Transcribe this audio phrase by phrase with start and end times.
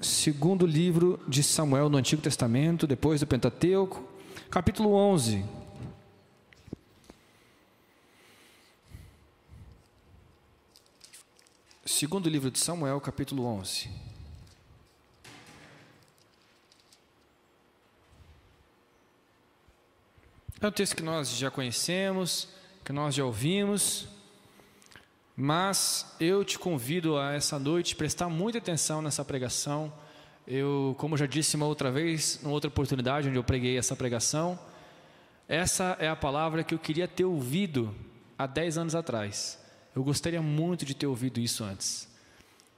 [0.00, 4.02] segundo livro de Samuel no Antigo Testamento, depois do Pentateuco,
[4.50, 5.44] capítulo 11.
[11.84, 13.90] Segundo livro de Samuel, capítulo 11.
[20.62, 22.48] É um texto que nós já conhecemos,
[22.84, 24.08] que nós já ouvimos,
[25.40, 29.90] mas eu te convido a essa noite prestar muita atenção nessa pregação.
[30.46, 34.58] Eu, como já disse uma outra vez, numa outra oportunidade onde eu preguei essa pregação,
[35.48, 37.94] essa é a palavra que eu queria ter ouvido
[38.36, 39.58] há 10 anos atrás.
[39.96, 42.06] Eu gostaria muito de ter ouvido isso antes.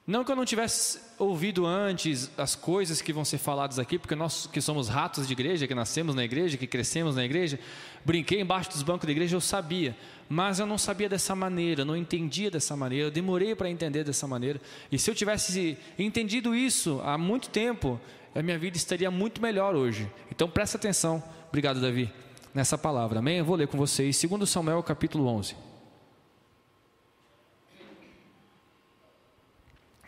[0.05, 4.17] Não que eu não tivesse ouvido antes as coisas que vão ser faladas aqui, porque
[4.17, 7.57] nós que somos ratos de igreja, que nascemos na igreja, que crescemos na igreja,
[8.05, 9.97] brinquei embaixo dos bancos da igreja, eu sabia,
[10.29, 14.27] mas eu não sabia dessa maneira, não entendia dessa maneira, eu demorei para entender dessa
[14.27, 14.61] maneira.
[14.91, 18.01] E se eu tivesse entendido isso há muito tempo,
[18.35, 20.11] a minha vida estaria muito melhor hoje.
[20.33, 22.13] Então presta atenção, obrigado Davi,
[22.53, 23.39] nessa palavra, amém?
[23.39, 25.72] Eu vou ler com vocês, 2 Samuel capítulo 11.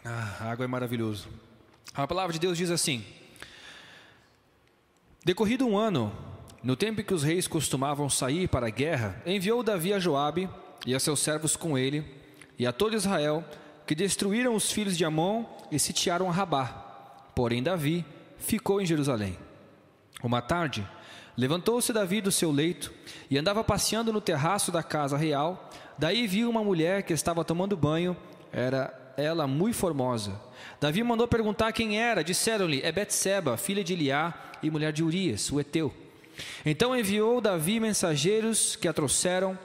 [0.05, 1.29] Ah, a água é maravilhoso.
[1.95, 3.03] A palavra de Deus diz assim:
[5.25, 6.13] Decorrido um ano,
[6.63, 10.49] no tempo em que os reis costumavam sair para a guerra, enviou Davi a Joabe
[10.87, 12.05] e a seus servos com ele
[12.59, 13.43] e a todo Israel,
[13.87, 16.67] que destruíram os filhos de Amon e sitiaram Rabá.
[17.35, 18.05] Porém Davi
[18.39, 19.39] ficou em Jerusalém.
[20.23, 20.87] Uma tarde,
[21.35, 22.93] levantou-se Davi do seu leito
[23.31, 25.71] e andava passeando no terraço da casa real.
[25.97, 28.15] Daí viu uma mulher que estava tomando banho,
[28.53, 30.41] era ela muito formosa.
[30.81, 32.23] Davi mandou perguntar quem era.
[32.23, 35.93] Disseram-lhe: É Betseba, filha de Eliá e mulher de Urias, o heteu.
[36.65, 39.59] Então enviou Davi mensageiros que a trouxeram.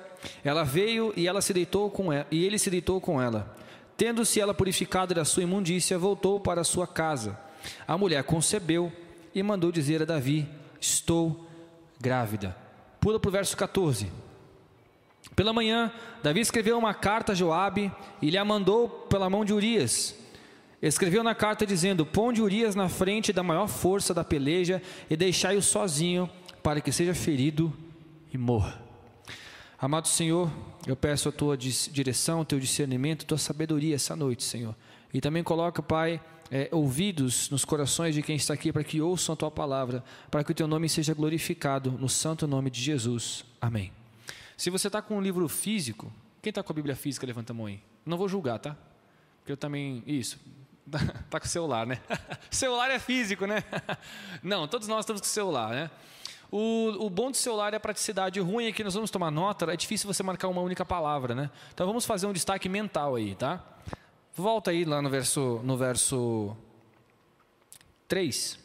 [0.43, 3.55] Ela veio e ela se deitou com ela, e ele se deitou com ela.
[3.95, 7.39] Tendo-se ela purificado da sua imundícia, voltou para sua casa.
[7.87, 8.91] A mulher concebeu
[9.33, 10.47] e mandou dizer a Davi:
[10.79, 11.47] Estou
[11.99, 12.55] grávida.
[12.99, 14.11] Pula para o verso 14.
[15.35, 19.53] Pela manhã, Davi escreveu uma carta a Joabe e lhe a mandou pela mão de
[19.53, 20.15] Urias.
[20.81, 25.61] Escreveu na carta dizendo: Ponde Urias na frente da maior força da peleja e deixai-o
[25.61, 26.29] sozinho,
[26.63, 27.73] para que seja ferido
[28.33, 28.81] e morra.
[29.77, 30.51] Amado Senhor,
[30.85, 34.75] eu peço a tua direção, o teu discernimento, a tua sabedoria essa noite, Senhor.
[35.13, 39.33] E também coloca, Pai, é, ouvidos nos corações de quem está aqui para que ouçam
[39.33, 43.45] a tua palavra, para que o teu nome seja glorificado no santo nome de Jesus.
[43.61, 43.98] Amém.
[44.59, 47.55] Se você está com um livro físico, quem está com a Bíblia física, levanta a
[47.55, 47.81] mão aí.
[48.05, 48.75] Não vou julgar, tá?
[49.39, 50.03] Porque eu também.
[50.05, 50.37] Isso.
[50.85, 52.01] Está com o celular, né?
[52.51, 53.63] celular é físico, né?
[54.43, 55.89] Não, todos nós estamos com o celular, né?
[56.51, 58.41] O, o bom do celular é a praticidade.
[58.41, 61.33] O ruim é que nós vamos tomar nota, é difícil você marcar uma única palavra,
[61.33, 61.49] né?
[61.73, 63.63] Então vamos fazer um destaque mental aí, tá?
[64.35, 66.53] Volta aí lá no verso, no verso
[68.09, 68.59] 3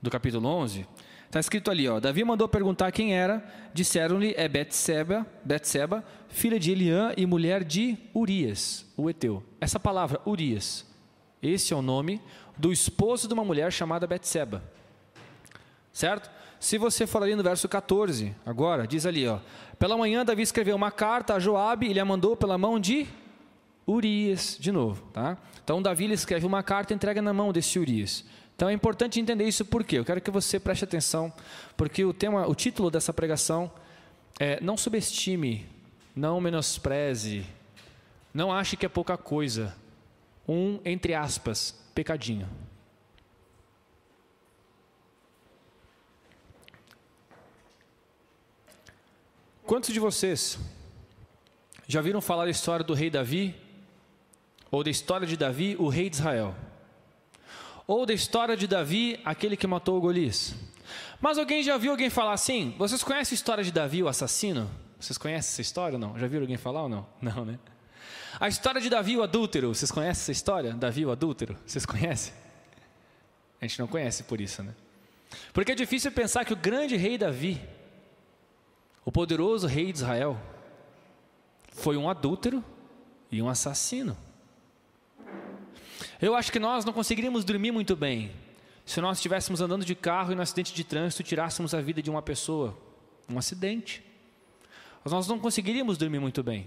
[0.00, 0.86] do capítulo 11.
[1.34, 6.70] Está escrito ali, ó, Davi mandou perguntar quem era, disseram-lhe, é Betseba, Betseba, filha de
[6.70, 9.42] Eliã e mulher de Urias, o Eteu.
[9.60, 10.86] Essa palavra, Urias,
[11.42, 12.22] esse é o nome
[12.56, 14.62] do esposo de uma mulher chamada Betseba.
[15.92, 16.30] Certo?
[16.60, 19.40] Se você for ali no verso 14, agora, diz ali, ó,
[19.76, 23.08] pela manhã Davi escreveu uma carta a Joabe e lhe a mandou pela mão de
[23.84, 25.36] Urias, de novo, tá?
[25.64, 28.24] Então Davi escreve uma carta e entrega na mão desse Urias.
[28.56, 29.98] Então é importante entender isso por quê?
[29.98, 31.32] Eu quero que você preste atenção,
[31.76, 33.70] porque o tema, o título dessa pregação
[34.38, 35.66] é não subestime,
[36.14, 37.44] não menospreze,
[38.32, 39.74] não ache que é pouca coisa.
[40.46, 42.48] Um, entre aspas, pecadinho.
[49.66, 50.58] Quantos de vocês
[51.88, 53.54] já viram falar a história do rei Davi?
[54.70, 56.54] Ou da história de Davi, o rei de Israel?
[57.86, 60.54] Ou da história de Davi, aquele que matou o Golias.
[61.20, 62.74] Mas alguém já viu alguém falar assim?
[62.78, 64.70] Vocês conhecem a história de Davi, o assassino?
[64.98, 66.18] Vocês conhecem essa história ou não?
[66.18, 67.06] Já viram alguém falar ou não?
[67.20, 67.58] Não, né?
[68.40, 69.74] A história de Davi, o adúltero.
[69.74, 70.72] Vocês conhecem essa história?
[70.72, 71.56] Davi, o adúltero.
[71.64, 72.32] Vocês conhecem?
[73.60, 74.74] A gente não conhece por isso, né?
[75.52, 77.60] Porque é difícil pensar que o grande rei Davi,
[79.04, 80.38] o poderoso rei de Israel,
[81.72, 82.62] foi um adúltero
[83.30, 84.16] e um assassino.
[86.24, 88.32] Eu acho que nós não conseguiríamos dormir muito bem
[88.86, 92.08] se nós estivéssemos andando de carro e no acidente de trânsito tirássemos a vida de
[92.08, 92.74] uma pessoa.
[93.28, 94.02] Um acidente.
[95.04, 96.66] Nós não conseguiríamos dormir muito bem.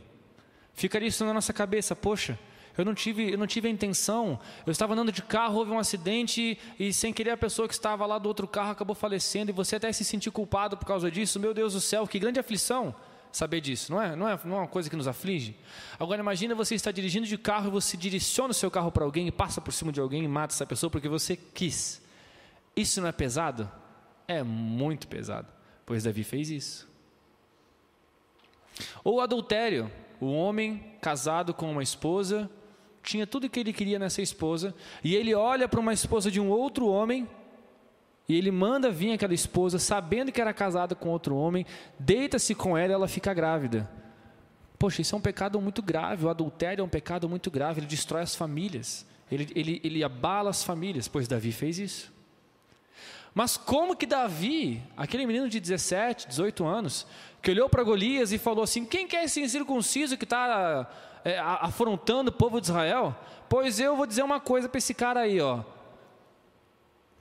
[0.76, 2.38] Ficaria isso na nossa cabeça, poxa,
[2.78, 4.39] eu não tive, eu não tive a intenção.
[4.63, 8.06] Eu estava andando de carro, houve um acidente e sem querer a pessoa que estava
[8.06, 11.39] lá do outro carro acabou falecendo e você até se sentir culpado por causa disso.
[11.39, 12.93] Meu Deus do céu, que grande aflição.
[13.32, 14.16] Saber disso, não é?
[14.16, 15.56] Não é, não é uma coisa que nos aflige?
[16.00, 19.28] Agora imagina você estar dirigindo de carro e você direciona o seu carro para alguém
[19.28, 22.02] e passa por cima de alguém e mata essa pessoa porque você quis.
[22.76, 23.70] Isso não é pesado?
[24.28, 25.48] É muito pesado,
[25.86, 26.88] pois Davi fez isso.
[29.04, 32.50] Ou adultério, o homem casado com uma esposa
[33.04, 36.40] tinha tudo o que ele queria nessa esposa e ele olha para uma esposa de
[36.40, 37.28] um outro homem
[38.28, 41.66] e ele manda vir aquela esposa, sabendo que era casada com outro homem,
[41.98, 43.90] deita-se com ela e ela fica grávida.
[44.78, 46.26] Poxa, isso é um pecado muito grave.
[46.26, 47.80] O adultério é um pecado muito grave.
[47.80, 49.06] Ele destrói as famílias.
[49.32, 52.13] Ele, ele, ele abala as famílias, pois Davi fez isso.
[53.34, 57.08] Mas como que Davi, aquele menino de 17, 18 anos,
[57.42, 60.90] que olhou para Golias e falou assim: Quem quer esse incircunciso que está
[61.24, 63.16] é, afrontando o povo de Israel?
[63.48, 65.63] Pois eu vou dizer uma coisa para esse cara aí, ó.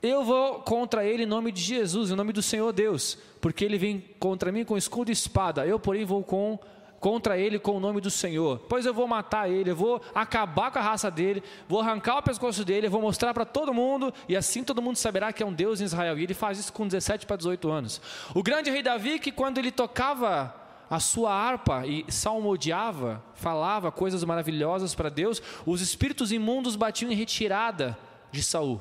[0.09, 3.79] Eu vou contra ele em nome de Jesus, em nome do Senhor Deus, porque ele
[3.79, 5.67] vem contra mim com escudo e espada.
[5.67, 6.59] Eu, porém, vou com
[7.01, 8.59] contra ele com o nome do Senhor.
[8.69, 12.23] Pois eu vou matar ele, eu vou acabar com a raça dele, vou arrancar o
[12.23, 15.47] pescoço dele, eu vou mostrar para todo mundo, e assim todo mundo saberá que é
[15.47, 16.19] um Deus em Israel.
[16.19, 18.01] E ele faz isso com 17 para 18 anos.
[18.35, 20.55] O grande rei Davi, que quando ele tocava
[20.89, 27.15] a sua harpa e salmodiava, falava coisas maravilhosas para Deus, os espíritos imundos batiam em
[27.15, 27.97] retirada
[28.31, 28.81] de Saul.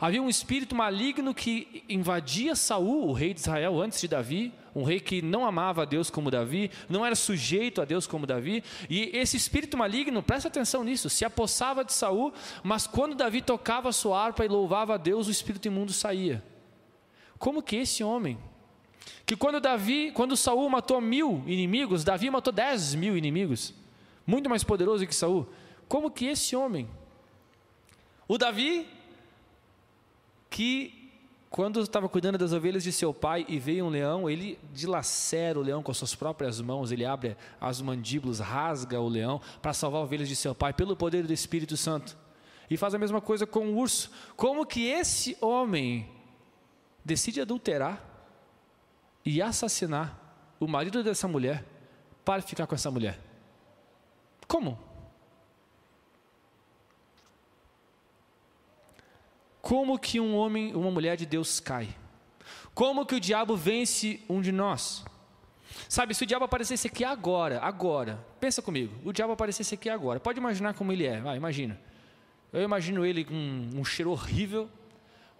[0.00, 4.84] Havia um espírito maligno que invadia Saul, o rei de Israel, antes de Davi, um
[4.84, 8.62] rei que não amava a Deus como Davi, não era sujeito a Deus como Davi,
[8.88, 12.32] e esse espírito maligno, presta atenção nisso, se apossava de Saul,
[12.62, 16.44] mas quando Davi tocava a sua harpa e louvava a Deus, o espírito imundo saía.
[17.36, 18.38] Como que esse homem,
[19.26, 23.74] que quando Davi, quando Saul matou mil inimigos, Davi matou dez mil inimigos,
[24.24, 25.48] muito mais poderoso que Saul.
[25.88, 26.88] Como que esse homem,
[28.28, 28.86] o Davi
[30.50, 30.98] que
[31.50, 35.62] quando estava cuidando das ovelhas de seu pai e veio um leão, ele dilacera o
[35.62, 40.02] leão com as suas próprias mãos, ele abre as mandíbulas, rasga o leão para salvar
[40.02, 42.16] ovelhas de seu pai pelo poder do Espírito Santo.
[42.68, 44.10] E faz a mesma coisa com o urso.
[44.36, 46.06] Como que esse homem
[47.02, 48.04] decide adulterar
[49.24, 50.18] e assassinar
[50.60, 51.64] o marido dessa mulher
[52.26, 53.18] para ficar com essa mulher?
[54.46, 54.87] Como?
[59.60, 61.88] Como que um homem, uma mulher de Deus cai?
[62.74, 65.04] Como que o diabo vence um de nós?
[65.88, 70.18] Sabe, se o diabo aparecesse aqui agora, agora, pensa comigo, o diabo aparecesse aqui agora,
[70.18, 71.78] pode imaginar como ele é, vai, imagina.
[72.52, 74.68] Eu imagino ele com um, cheiro horrível,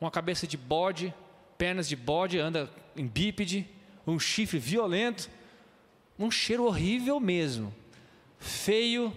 [0.00, 1.14] uma cabeça de bode,
[1.56, 3.66] pernas de bode, anda em bípede,
[4.06, 5.30] um chifre violento,
[6.18, 7.74] um cheiro horrível mesmo,
[8.38, 9.12] feio,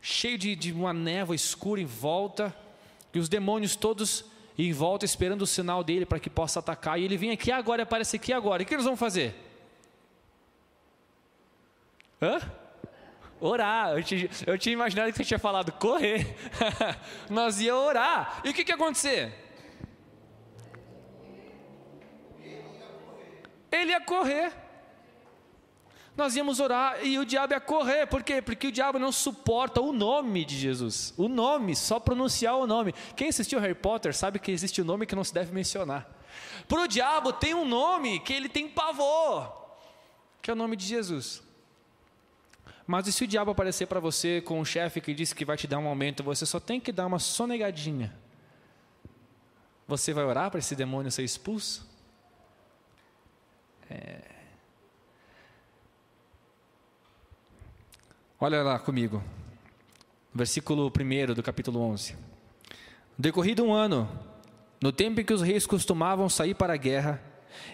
[0.00, 2.54] cheio de, de uma névoa escura em volta,
[3.18, 4.24] e os demônios todos
[4.56, 6.98] em volta esperando o sinal dele para que possa atacar.
[6.98, 8.62] E ele vem aqui agora aparece aqui agora.
[8.62, 9.34] E o que eles vão fazer?
[12.22, 12.40] Hã?
[13.40, 13.96] Orar.
[13.96, 16.34] Eu tinha, eu tinha imaginado que você tinha falado correr.
[17.28, 18.40] Nós ia orar.
[18.44, 19.32] E o que, que ia acontecer?
[23.70, 24.52] Ele ia correr
[26.18, 28.04] nós íamos orar e o diabo ia correr.
[28.06, 28.42] Por quê?
[28.42, 31.14] Porque o diabo não suporta o nome de Jesus.
[31.16, 32.92] O nome, só pronunciar o nome.
[33.14, 36.10] Quem assistiu Harry Potter sabe que existe um nome que não se deve mencionar.
[36.66, 39.52] Para o diabo tem um nome que ele tem pavor,
[40.42, 41.40] que é o nome de Jesus.
[42.84, 45.56] Mas e se o diabo aparecer para você com um chefe que disse que vai
[45.56, 48.12] te dar um aumento, você só tem que dar uma sonegadinha.
[49.86, 51.88] Você vai orar para esse demônio ser expulso?
[53.88, 54.37] É.
[58.40, 59.20] Olha lá comigo,
[60.32, 62.14] versículo 1 do capítulo 11.
[63.18, 64.08] Decorrido um ano,
[64.80, 67.20] no tempo em que os reis costumavam sair para a guerra,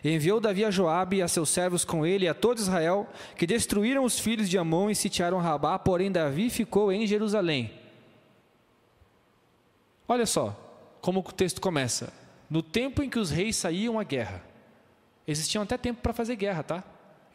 [0.03, 3.47] enviou Davi a Joabe e a seus servos com ele e a todo Israel, que
[3.47, 7.71] destruíram os filhos de Amon e sitiaram Rabá, porém Davi ficou em Jerusalém.
[10.09, 10.59] Olha só
[11.03, 12.11] como o texto começa.
[12.49, 14.43] No tempo em que os reis saíam à guerra.
[15.29, 16.85] Existiam até tempo para fazer guerra, tá?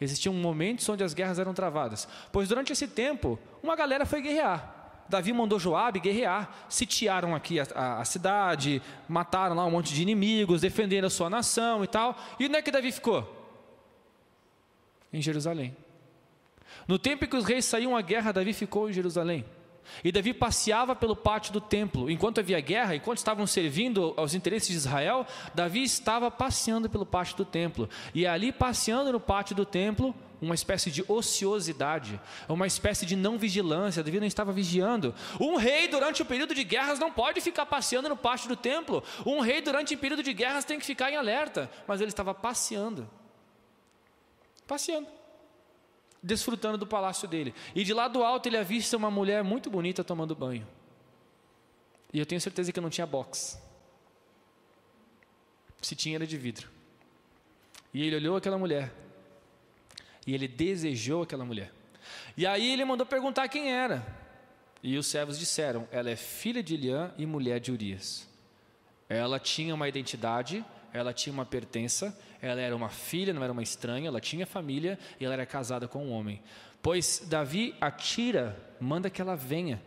[0.00, 2.08] Existiam momentos onde as guerras eram travadas.
[2.32, 4.76] Pois durante esse tempo, uma galera foi guerrear.
[5.10, 10.00] Davi mandou Joabe guerrear, sitiaram aqui a, a, a, cidade, mataram lá um monte de
[10.00, 12.16] inimigos, defenderam a sua nação e tal.
[12.38, 13.36] E onde é que Davi ficou?
[15.12, 15.76] Em Jerusalém.
[16.86, 19.44] No tempo em que os reis saíam à guerra, Davi ficou em Jerusalém.
[20.02, 22.10] E Davi passeava pelo pátio do templo.
[22.10, 27.36] Enquanto havia guerra, enquanto estavam servindo aos interesses de Israel, Davi estava passeando pelo pátio
[27.36, 27.88] do templo.
[28.14, 33.36] E ali, passeando no pátio do templo, uma espécie de ociosidade, uma espécie de não
[33.36, 35.14] vigilância, Davi não estava vigiando.
[35.38, 39.02] Um rei, durante o período de guerras, não pode ficar passeando no pátio do templo.
[39.26, 41.70] Um rei, durante o período de guerras, tem que ficar em alerta.
[41.86, 43.08] Mas ele estava passeando.
[44.66, 45.19] Passeando.
[46.22, 47.54] Desfrutando do palácio dele.
[47.74, 50.66] E de lá do alto ele avista uma mulher muito bonita tomando banho.
[52.12, 53.60] E eu tenho certeza que não tinha box.
[55.80, 56.68] Se tinha, era de vidro.
[57.94, 58.92] E ele olhou aquela mulher.
[60.26, 61.72] E ele desejou aquela mulher.
[62.36, 64.04] E aí ele mandou perguntar quem era.
[64.82, 68.28] E os servos disseram: Ela é filha de Eliã e mulher de Urias.
[69.08, 73.62] Ela tinha uma identidade, ela tinha uma pertença, ela era uma filha, não era uma
[73.62, 76.42] estranha, ela tinha família e ela era casada com um homem.
[76.82, 79.82] Pois Davi atira, manda que ela venha.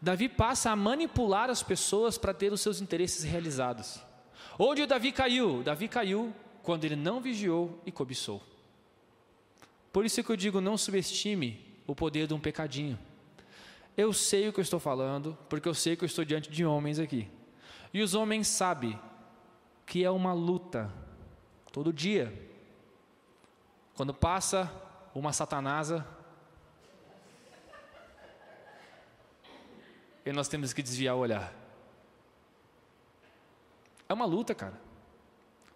[0.00, 4.00] Davi passa a manipular as pessoas para ter os seus interesses realizados.
[4.58, 5.62] Onde o Davi caiu?
[5.62, 8.42] Davi caiu quando ele não vigiou e cobiçou.
[9.92, 12.98] Por isso que eu digo, não subestime o poder de um pecadinho.
[13.96, 16.64] Eu sei o que eu estou falando, porque eu sei que eu estou diante de
[16.64, 17.28] homens aqui.
[17.92, 18.98] E os homens sabem
[19.86, 20.92] que é uma luta
[21.72, 22.50] todo dia.
[23.94, 24.70] Quando passa
[25.14, 26.06] uma satanasa,
[30.24, 31.52] e nós temos que desviar o olhar.
[34.08, 34.78] É uma luta, cara.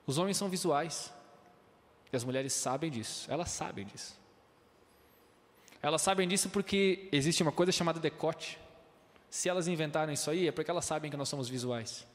[0.06, 1.12] Os homens são visuais.
[2.12, 3.30] E as mulheres sabem disso.
[3.30, 4.18] Elas sabem disso.
[5.82, 8.58] Elas sabem disso porque existe uma coisa chamada decote.
[9.28, 12.06] Se elas inventaram isso aí, é porque elas sabem que nós somos visuais.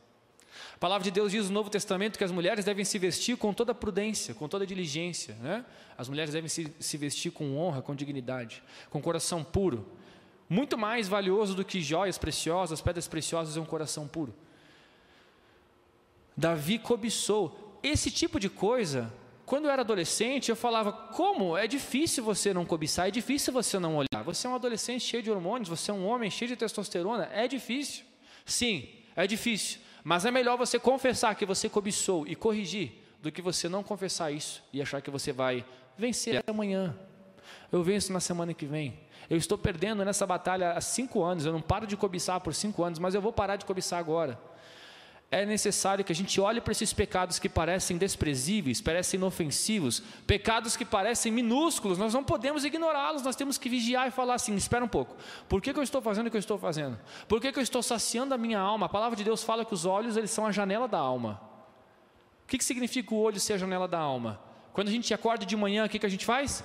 [0.75, 3.53] A palavra de Deus diz no Novo Testamento que as mulheres devem se vestir com
[3.53, 5.35] toda prudência, com toda diligência.
[5.35, 5.65] Né?
[5.97, 9.87] As mulheres devem se, se vestir com honra, com dignidade, com coração puro.
[10.49, 14.33] Muito mais valioso do que joias preciosas, pedras preciosas, é um coração puro.
[16.35, 17.79] Davi cobiçou.
[17.83, 19.11] Esse tipo de coisa
[19.51, 21.57] quando eu era adolescente, eu falava: como?
[21.57, 24.23] É difícil você não cobiçar, é difícil você não olhar.
[24.23, 27.49] Você é um adolescente cheio de hormônios, você é um homem cheio de testosterona, é
[27.49, 28.05] difícil.
[28.45, 29.81] Sim, é difícil.
[30.03, 34.31] Mas é melhor você confessar que você cobiçou e corrigir do que você não confessar
[34.31, 35.65] isso e achar que você vai
[35.97, 36.95] vencer amanhã.
[37.71, 38.99] Eu venço na semana que vem.
[39.29, 41.45] Eu estou perdendo nessa batalha há cinco anos.
[41.45, 44.37] Eu não paro de cobiçar por cinco anos, mas eu vou parar de cobiçar agora
[45.31, 50.75] é necessário que a gente olhe para esses pecados que parecem desprezíveis, parecem inofensivos, pecados
[50.75, 54.83] que parecem minúsculos, nós não podemos ignorá-los, nós temos que vigiar e falar assim: espera
[54.83, 55.15] um pouco,
[55.47, 56.99] por que, que eu estou fazendo o que eu estou fazendo?
[57.29, 58.87] Por que, que eu estou saciando a minha alma?
[58.87, 61.41] A palavra de Deus fala que os olhos eles são a janela da alma.
[62.43, 64.37] O que, que significa o olho ser a janela da alma?
[64.73, 66.61] Quando a gente acorda de manhã, o que, que a gente faz?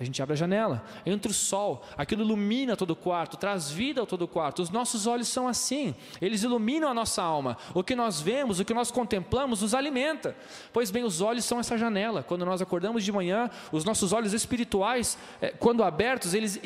[0.00, 4.02] A gente abre a janela, entra o sol, aquilo ilumina todo o quarto, traz vida
[4.02, 4.62] a todo o quarto.
[4.62, 7.56] Os nossos olhos são assim, eles iluminam a nossa alma.
[7.74, 10.36] O que nós vemos, o que nós contemplamos, nos alimenta.
[10.72, 12.22] Pois bem, os olhos são essa janela.
[12.22, 16.60] Quando nós acordamos de manhã, os nossos olhos espirituais, é, quando abertos, eles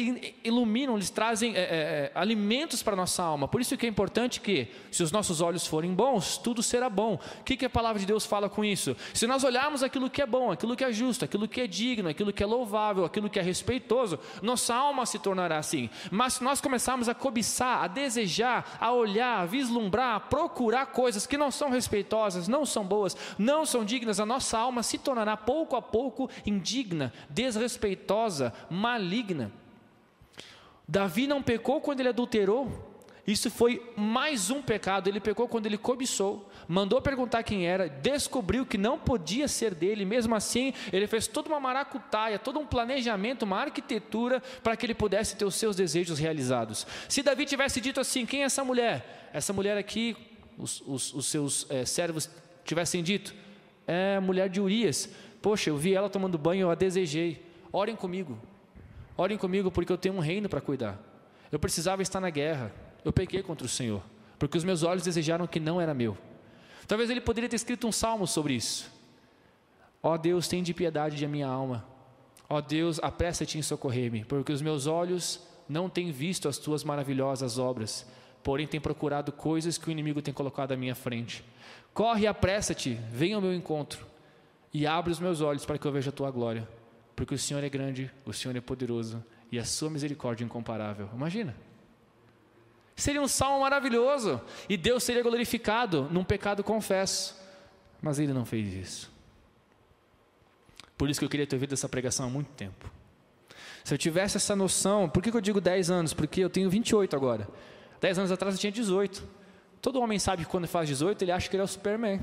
[0.45, 3.49] iluminam, eles trazem é, é, alimentos para a nossa alma.
[3.49, 7.18] Por isso que é importante que, se os nossos olhos forem bons, tudo será bom.
[7.41, 8.95] O que, que a palavra de Deus fala com isso?
[9.14, 12.11] Se nós olharmos aquilo que é bom, aquilo que é justo, aquilo que é digno,
[12.11, 15.88] aquilo que é louvável, aquilo aquilo que é respeitoso, nossa alma se tornará assim.
[16.10, 21.26] Mas se nós começarmos a cobiçar, a desejar, a olhar, a vislumbrar, a procurar coisas
[21.26, 25.36] que não são respeitosas, não são boas, não são dignas, a nossa alma se tornará
[25.36, 29.52] pouco a pouco indigna, desrespeitosa, maligna.
[30.86, 32.92] Davi não pecou quando ele adulterou,
[33.26, 35.08] isso foi mais um pecado.
[35.08, 40.06] Ele pecou quando ele cobiçou, mandou perguntar quem era, descobriu que não podia ser dele,
[40.06, 44.94] mesmo assim, ele fez toda uma maracutaia, todo um planejamento, uma arquitetura para que ele
[44.94, 46.86] pudesse ter os seus desejos realizados.
[47.10, 49.28] Se Davi tivesse dito assim: quem é essa mulher?
[49.34, 50.16] Essa mulher aqui,
[50.56, 52.30] os, os, os seus é, servos
[52.64, 53.34] tivessem dito:
[53.86, 55.10] é a mulher de Urias.
[55.42, 57.44] Poxa, eu vi ela tomando banho, eu a desejei.
[57.70, 58.38] Orem comigo,
[59.14, 60.98] orem comigo, porque eu tenho um reino para cuidar.
[61.50, 62.72] Eu precisava estar na guerra.
[63.04, 64.02] Eu pequei contra o Senhor,
[64.38, 66.16] porque os meus olhos desejaram que não era meu.
[66.93, 68.93] Talvez ele poderia ter escrito um salmo sobre isso.
[70.03, 71.86] Ó oh Deus, tem de piedade de minha alma.
[72.51, 76.84] Ó oh Deus, apressa-te em socorrer-me, porque os meus olhos não têm visto as tuas
[76.84, 78.07] maravilhosas obras,
[78.43, 81.43] porém têm procurado coisas que o inimigo tem colocado à minha frente.
[81.95, 84.07] Corre apressa-te, venha ao meu encontro
[84.70, 86.68] e abre os meus olhos para que eu veja a tua glória,
[87.16, 91.09] porque o Senhor é grande, o Senhor é poderoso e a sua misericórdia é incomparável.
[91.14, 91.57] Imagina.
[92.95, 97.40] Seria um salmo maravilhoso e Deus seria glorificado num pecado confesso.
[98.01, 99.12] Mas ele não fez isso.
[100.97, 102.90] Por isso que eu queria ter ouvido essa pregação há muito tempo.
[103.82, 106.12] Se eu tivesse essa noção, por que, eu digo 10 anos?
[106.12, 107.49] Porque eu tenho 28 agora.
[108.01, 109.26] 10 anos atrás eu tinha 18.
[109.80, 112.20] Todo homem sabe que quando faz 18, ele acha que ele é o Superman.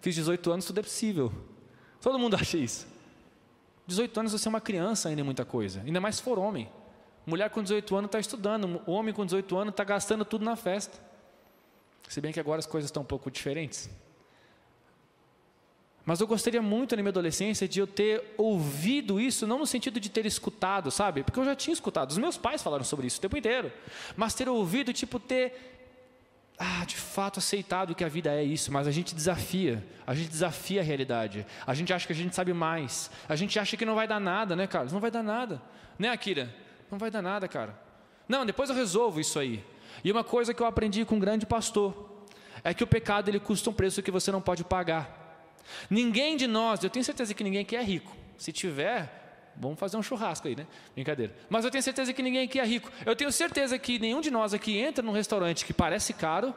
[0.00, 1.32] Fiz 18 anos, tudo é possível.
[2.00, 2.86] Todo mundo acha isso.
[3.86, 6.70] 18 anos você é uma criança ainda em muita coisa, ainda mais se for homem.
[7.26, 10.98] Mulher com 18 anos está estudando, homem com 18 anos está gastando tudo na festa.
[12.08, 13.88] Se bem que agora as coisas estão um pouco diferentes.
[16.04, 19.98] Mas eu gostaria muito na minha adolescência de eu ter ouvido isso, não no sentido
[19.98, 21.22] de ter escutado, sabe?
[21.22, 23.72] Porque eu já tinha escutado, os meus pais falaram sobre isso o tempo inteiro.
[24.14, 25.74] Mas ter ouvido, tipo, ter
[26.58, 30.28] ah, de fato aceitado que a vida é isso, mas a gente desafia, a gente
[30.28, 31.46] desafia a realidade.
[31.66, 33.10] A gente acha que a gente sabe mais.
[33.26, 34.92] A gente acha que não vai dar nada, né, Carlos?
[34.92, 35.60] Não vai dar nada.
[35.98, 36.54] Né, Akira?
[36.90, 37.78] Não vai dar nada, cara.
[38.28, 39.64] Não, depois eu resolvo isso aí.
[40.02, 42.24] E uma coisa que eu aprendi com um grande pastor
[42.62, 45.52] é que o pecado ele custa um preço que você não pode pagar.
[45.88, 48.14] Ninguém de nós, eu tenho certeza que ninguém aqui é rico.
[48.36, 49.24] Se tiver,
[49.56, 50.66] Vamos fazer um churrasco aí, né?
[50.94, 51.34] Brincadeira.
[51.48, 52.90] Mas eu tenho certeza que ninguém aqui é rico.
[53.06, 56.54] Eu tenho certeza que nenhum de nós aqui entra num restaurante que parece caro,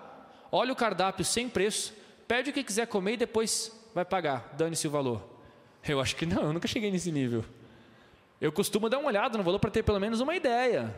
[0.51, 1.93] olha o cardápio sem preço,
[2.27, 5.37] pede o que quiser comer e depois vai pagar, dane-se o valor.
[5.87, 7.45] Eu acho que não, eu nunca cheguei nesse nível.
[8.39, 10.95] Eu costumo dar uma olhada no valor para ter pelo menos uma ideia.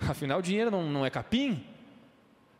[0.00, 1.64] Afinal, o dinheiro não, não é capim.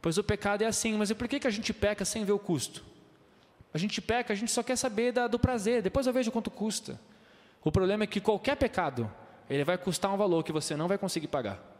[0.00, 2.32] Pois o pecado é assim, mas e por que, que a gente peca sem ver
[2.32, 2.84] o custo?
[3.74, 6.50] A gente peca, a gente só quer saber da, do prazer, depois eu vejo quanto
[6.50, 7.00] custa.
[7.64, 9.10] O problema é que qualquer pecado,
[9.48, 11.72] ele vai custar um valor que você não vai conseguir pagar.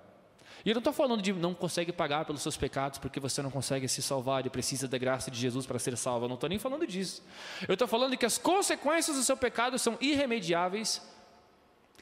[0.65, 3.51] E eu não estou falando de não consegue pagar pelos seus pecados porque você não
[3.51, 6.27] consegue se salvar e precisa da graça de Jesus para ser salvo.
[6.27, 7.23] Eu não estou nem falando disso.
[7.67, 11.03] Eu estou falando que as consequências do seu pecado são irremediáveis,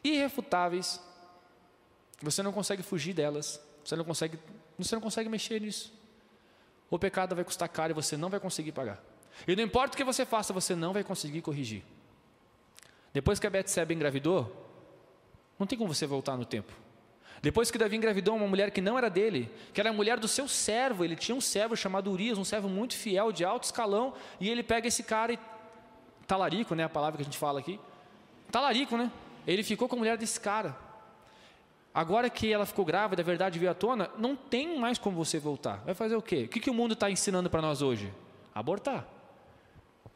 [0.02, 1.00] irrefutáveis.
[2.22, 3.60] Você não consegue fugir delas.
[3.84, 4.38] Você não consegue,
[4.78, 5.92] você não consegue mexer nisso.
[6.90, 9.02] O pecado vai custar caro e você não vai conseguir pagar.
[9.46, 11.82] E não importa o que você faça, você não vai conseguir corrigir.
[13.12, 14.68] Depois que a Betseba engravidou,
[15.58, 16.72] não tem como você voltar no tempo.
[17.42, 20.28] Depois que Davi engravidou uma mulher que não era dele, que era a mulher do
[20.28, 24.12] seu servo, ele tinha um servo chamado Urias, um servo muito fiel, de alto escalão,
[24.38, 25.38] e ele pega esse cara e.
[26.26, 26.84] talarico, né?
[26.84, 27.80] A palavra que a gente fala aqui.
[28.50, 29.10] Talarico, né?
[29.46, 30.76] Ele ficou com a mulher desse cara.
[31.92, 35.38] Agora que ela ficou grávida, a verdade veio à tona, não tem mais como você
[35.38, 35.82] voltar.
[35.84, 36.44] Vai fazer o quê?
[36.44, 38.12] O que, que o mundo está ensinando para nós hoje?
[38.54, 39.06] Abortar.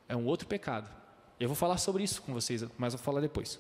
[0.09, 0.89] É um outro pecado.
[1.41, 3.59] Eu vou falar sobre isso com vocês, mas vou falar depois.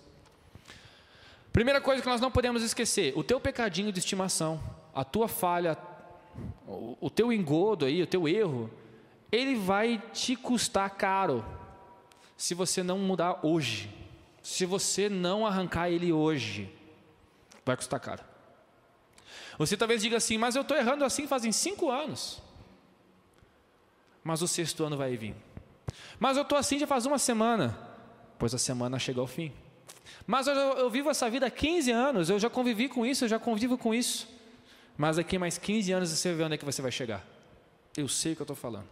[1.52, 4.60] Primeira coisa que nós não podemos esquecer: o teu pecadinho de estimação,
[4.94, 5.76] a tua falha,
[7.00, 8.70] o teu engodo aí, o teu erro,
[9.30, 11.44] ele vai te custar caro
[12.36, 13.90] se você não mudar hoje.
[14.44, 16.70] Se você não arrancar ele hoje,
[17.64, 18.22] vai custar caro.
[19.56, 22.42] Você talvez diga assim, mas eu estou errando assim fazem cinco anos.
[24.22, 25.34] Mas o sexto ano vai vir.
[26.20, 27.76] Mas eu estou assim já faz uma semana.
[28.38, 29.50] Pois a semana chega ao fim.
[30.26, 33.28] Mas eu, eu, vivo essa vida há 15 anos, eu já convivi com isso, eu
[33.28, 34.28] já convivo com isso.
[34.94, 37.24] Mas daqui mais 15 anos você vê onde é que você vai chegar.
[37.96, 38.88] Eu sei o que eu estou falando.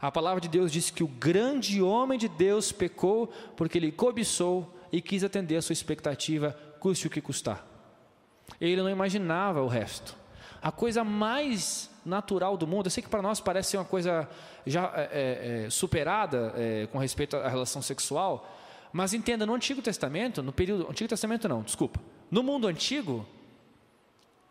[0.00, 3.26] A palavra de Deus diz que o grande homem de Deus pecou
[3.56, 7.66] porque ele cobiçou e quis atender a sua expectativa, custe o que custar.
[8.60, 10.16] Ele não imaginava o resto.
[10.62, 14.28] A coisa mais natural do mundo, eu sei que para nós parece ser uma coisa
[14.66, 18.58] já é, é, é, superada é, com respeito à relação sexual,
[18.92, 20.88] mas entenda, no Antigo Testamento, no período.
[20.90, 22.00] Antigo Testamento não, desculpa.
[22.30, 23.26] No mundo antigo,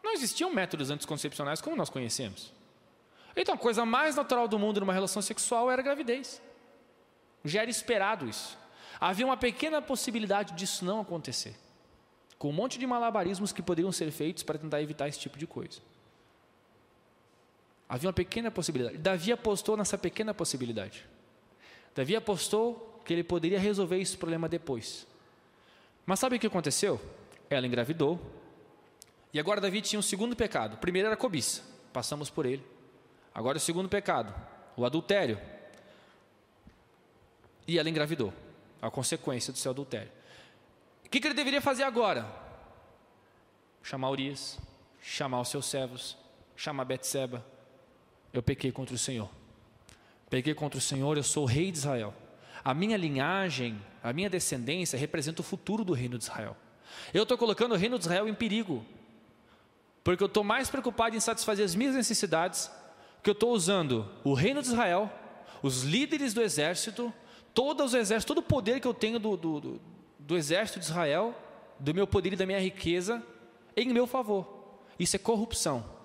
[0.03, 2.53] não existiam métodos anticoncepcionais como nós conhecemos.
[3.41, 6.41] Então a coisa mais natural do mundo numa relação sexual era a gravidez.
[7.45, 8.57] Já era esperado isso.
[8.99, 11.55] Havia uma pequena possibilidade disso não acontecer.
[12.37, 15.47] Com um monte de malabarismos que poderiam ser feitos para tentar evitar esse tipo de
[15.47, 15.79] coisa.
[17.87, 18.97] Havia uma pequena possibilidade.
[18.97, 21.05] Davi apostou nessa pequena possibilidade.
[21.95, 25.07] Davi apostou que ele poderia resolver esse problema depois.
[26.05, 26.99] Mas sabe o que aconteceu?
[27.49, 28.19] Ela engravidou.
[29.33, 30.73] E agora Davi tinha um segundo pecado.
[30.73, 31.63] O primeiro era cobiça.
[31.93, 32.78] Passamos por ele.
[33.33, 34.33] Agora o segundo pecado,
[34.75, 35.39] o adultério.
[37.67, 38.33] E ela engravidou.
[38.81, 40.11] A consequência do seu adultério.
[41.05, 42.25] O que, que ele deveria fazer agora?
[43.83, 44.57] Chamar Urias,
[45.01, 46.17] chamar os seus servos,
[46.55, 47.45] chamar Betseba,
[48.31, 49.29] eu pequei contra o Senhor.
[50.29, 52.13] Pequei contra o Senhor, eu sou o rei de Israel.
[52.63, 56.55] A minha linhagem, a minha descendência representa o futuro do reino de Israel.
[57.13, 58.85] Eu estou colocando o reino de Israel em perigo,
[60.03, 62.69] porque eu estou mais preocupado em satisfazer as minhas necessidades,
[63.21, 65.11] que eu estou usando o reino de Israel,
[65.61, 67.13] os líderes do exército,
[67.53, 69.81] todo o todo o poder que eu tenho do, do, do,
[70.17, 71.35] do exército de Israel,
[71.79, 73.23] do meu poder e da minha riqueza,
[73.75, 74.47] em meu favor.
[74.97, 75.97] Isso é corrupção.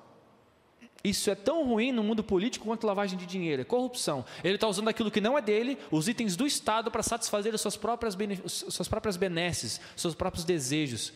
[1.04, 4.24] Isso é tão ruim no mundo político quanto lavagem de dinheiro, é corrupção.
[4.42, 7.60] Ele está usando aquilo que não é dele, os itens do Estado, para satisfazer as
[7.60, 11.12] suas próprias, suas próprias benesses, seus próprios desejos,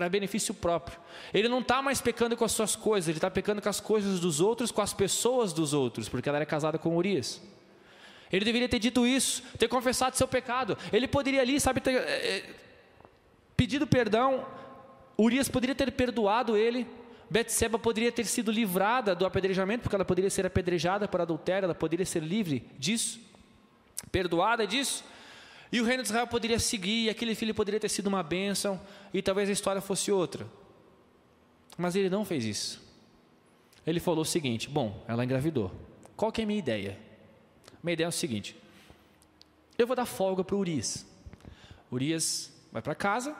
[0.00, 0.98] para benefício próprio.
[1.32, 4.18] Ele não está mais pecando com as suas coisas, ele está pecando com as coisas
[4.18, 7.42] dos outros, com as pessoas dos outros, porque ela era casada com Urias.
[8.32, 10.78] Ele deveria ter dito isso, ter confessado seu pecado.
[10.90, 12.44] Ele poderia ali, sabe, ter é,
[13.54, 14.46] pedido perdão.
[15.18, 16.86] Urias poderia ter perdoado ele,
[17.28, 21.74] Betseba poderia ter sido livrada do apedrejamento, porque ela poderia ser apedrejada por adultério, ela
[21.74, 23.20] poderia ser livre disso,
[24.10, 25.04] perdoada disso.
[25.72, 28.80] E o reino de Israel poderia seguir, e aquele filho poderia ter sido uma bênção,
[29.14, 30.46] e talvez a história fosse outra.
[31.78, 32.82] Mas ele não fez isso.
[33.86, 35.72] Ele falou o seguinte: bom, ela engravidou.
[36.16, 36.98] Qual que é a minha ideia?
[37.82, 38.56] Minha ideia é o seguinte:
[39.78, 41.06] eu vou dar folga para o Urias.
[41.90, 43.34] Urias vai para casa,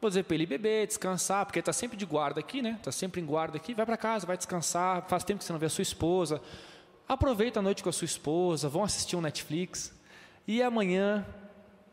[0.00, 2.74] vou dizer para ele beber, descansar, porque ele está sempre de guarda aqui, né?
[2.78, 3.74] Está sempre em guarda aqui.
[3.74, 5.06] Vai para casa, vai descansar.
[5.08, 6.42] Faz tempo que você não vê a sua esposa.
[7.08, 9.92] Aproveita a noite com a sua esposa, vão assistir um Netflix.
[10.46, 11.24] E amanhã,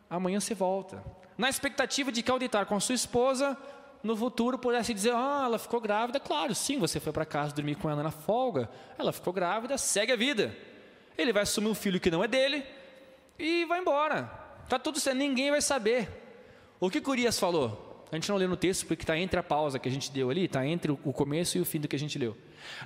[0.10, 1.04] amanhã você volta.
[1.38, 3.58] Na expectativa de que ao deitar com sua esposa,
[4.04, 6.20] no futuro pudesse dizer: Ah, ela ficou grávida.
[6.20, 8.70] Claro, sim, você foi para casa dormir com ela na folga.
[8.98, 10.56] Ela ficou grávida, segue a vida.
[11.18, 12.66] Ele vai assumir um filho que não é dele
[13.38, 14.24] e vai embora.
[14.68, 16.08] Tá tudo certo, ninguém vai saber.
[16.80, 18.06] O que Curias falou?
[18.12, 20.30] A gente não lê no texto porque está entre a pausa que a gente deu
[20.30, 22.36] ali, está entre o começo e o fim do que a gente leu.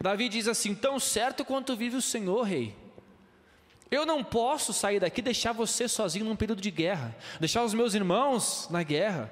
[0.01, 2.75] Davi diz assim: Tão certo quanto vive o Senhor, rei.
[3.93, 7.75] Eu não posso sair daqui e deixar você sozinho num período de guerra, deixar os
[7.75, 9.31] meus irmãos na guerra.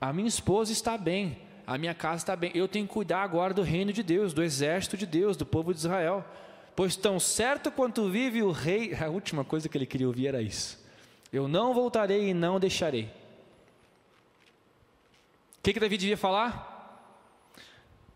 [0.00, 2.52] A minha esposa está bem, a minha casa está bem.
[2.54, 5.74] Eu tenho que cuidar agora do reino de Deus, do exército de Deus, do povo
[5.74, 6.24] de Israel.
[6.76, 10.40] Pois tão certo quanto vive o rei, a última coisa que ele queria ouvir era
[10.40, 10.80] isso.
[11.32, 13.06] Eu não voltarei e não deixarei.
[15.58, 17.50] O que, que Davi devia falar?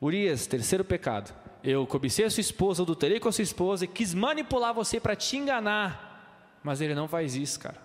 [0.01, 1.35] Urias, terceiro pecado.
[1.63, 5.17] Eu cobicei a sua esposa, adulterei com a sua esposa e quis manipular você para
[5.17, 6.59] te enganar.
[6.63, 7.81] Mas ele não faz isso, cara.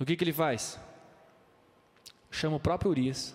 [0.00, 0.78] O que, que ele faz?
[2.30, 3.34] Chama o próprio Urias,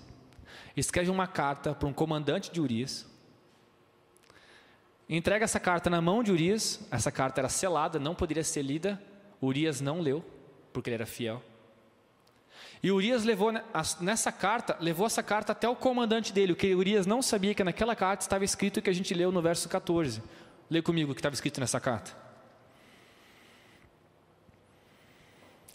[0.78, 3.05] escreve uma carta para um comandante de Urias,
[5.09, 6.80] entrega essa carta na mão de Urias.
[6.89, 9.01] Essa carta era selada, não poderia ser lida.
[9.41, 10.24] Urias não leu,
[10.71, 11.43] porque ele era fiel.
[12.84, 13.49] E Urias levou
[14.01, 17.63] nessa carta, levou essa carta até o comandante dele, o que Urias não sabia que
[17.63, 20.21] naquela carta estava escrito o que a gente leu no verso 14.
[20.69, 22.11] Lê comigo o que estava escrito nessa carta.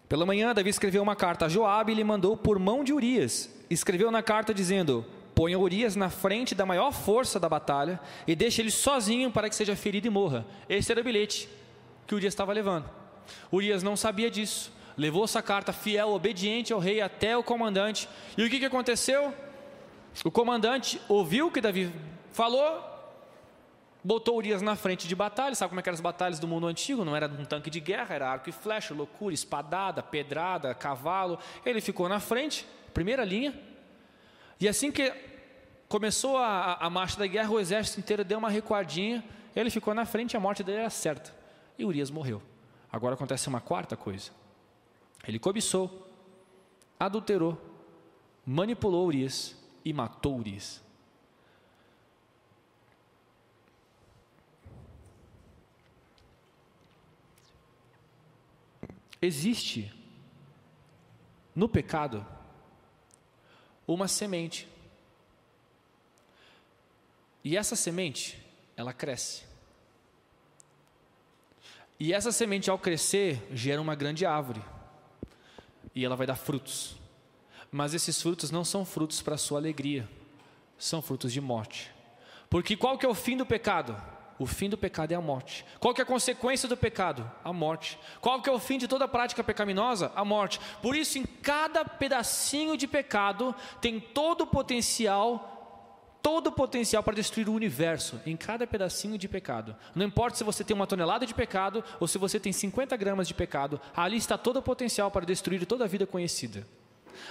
[0.06, 3.48] Pela manhã, Davi escreveu uma carta a Joabe e lhe mandou por mão de Urias.
[3.70, 5.02] Escreveu na carta dizendo:
[5.34, 9.54] Ponha Urias na frente da maior força da batalha e deixe ele sozinho para que
[9.56, 10.44] seja ferido e morra.
[10.68, 11.48] Esse era o bilhete
[12.06, 12.84] que Urias estava levando.
[13.50, 18.08] Urias não sabia disso levou essa carta fiel, obediente ao rei até o comandante.
[18.36, 19.32] E o que, que aconteceu?
[20.24, 21.92] O comandante ouviu o que Davi
[22.32, 22.84] falou,
[24.02, 25.54] botou Urias na frente de batalha.
[25.54, 27.04] Sabe como é que eram as batalhas do mundo antigo?
[27.04, 31.38] Não era um tanque de guerra, era arco e flecha, loucura, espadada, pedrada, cavalo.
[31.64, 33.54] Ele ficou na frente, primeira linha.
[34.60, 35.12] E assim que
[35.88, 39.24] começou a, a marcha da guerra, o exército inteiro deu uma recuadinha.
[39.54, 41.32] Ele ficou na frente, a morte dele era certa.
[41.78, 42.42] E Urias morreu.
[42.90, 44.32] Agora acontece uma quarta coisa.
[45.26, 46.06] Ele cobiçou,
[46.98, 47.60] adulterou,
[48.46, 50.82] manipulou Urias e matou Urias.
[59.20, 59.92] Existe
[61.54, 62.24] no pecado
[63.86, 64.68] uma semente.
[67.42, 68.40] E essa semente,
[68.76, 69.42] ela cresce.
[71.98, 74.62] E essa semente, ao crescer, gera uma grande árvore
[75.98, 76.96] e ela vai dar frutos.
[77.72, 80.08] Mas esses frutos não são frutos para a sua alegria,
[80.78, 81.90] são frutos de morte.
[82.48, 84.00] Porque qual que é o fim do pecado?
[84.38, 85.66] O fim do pecado é a morte.
[85.80, 87.28] Qual que é a consequência do pecado?
[87.42, 87.98] A morte.
[88.20, 90.12] Qual que é o fim de toda prática pecaminosa?
[90.14, 90.60] A morte.
[90.80, 95.57] Por isso, em cada pedacinho de pecado tem todo o potencial
[96.22, 99.74] todo o potencial para destruir o universo em cada pedacinho de pecado.
[99.94, 103.28] Não importa se você tem uma tonelada de pecado ou se você tem 50 gramas
[103.28, 106.66] de pecado, ali está todo o potencial para destruir toda a vida conhecida.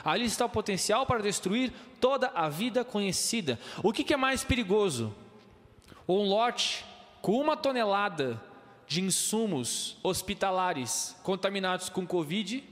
[0.04, 3.60] Ali está o potencial para destruir toda a vida conhecida.
[3.82, 5.14] O que, é mais perigoso?
[6.08, 6.86] Um lote
[7.22, 8.42] com uma tonelada
[8.86, 12.64] de insumos hospitalares contaminados com Covid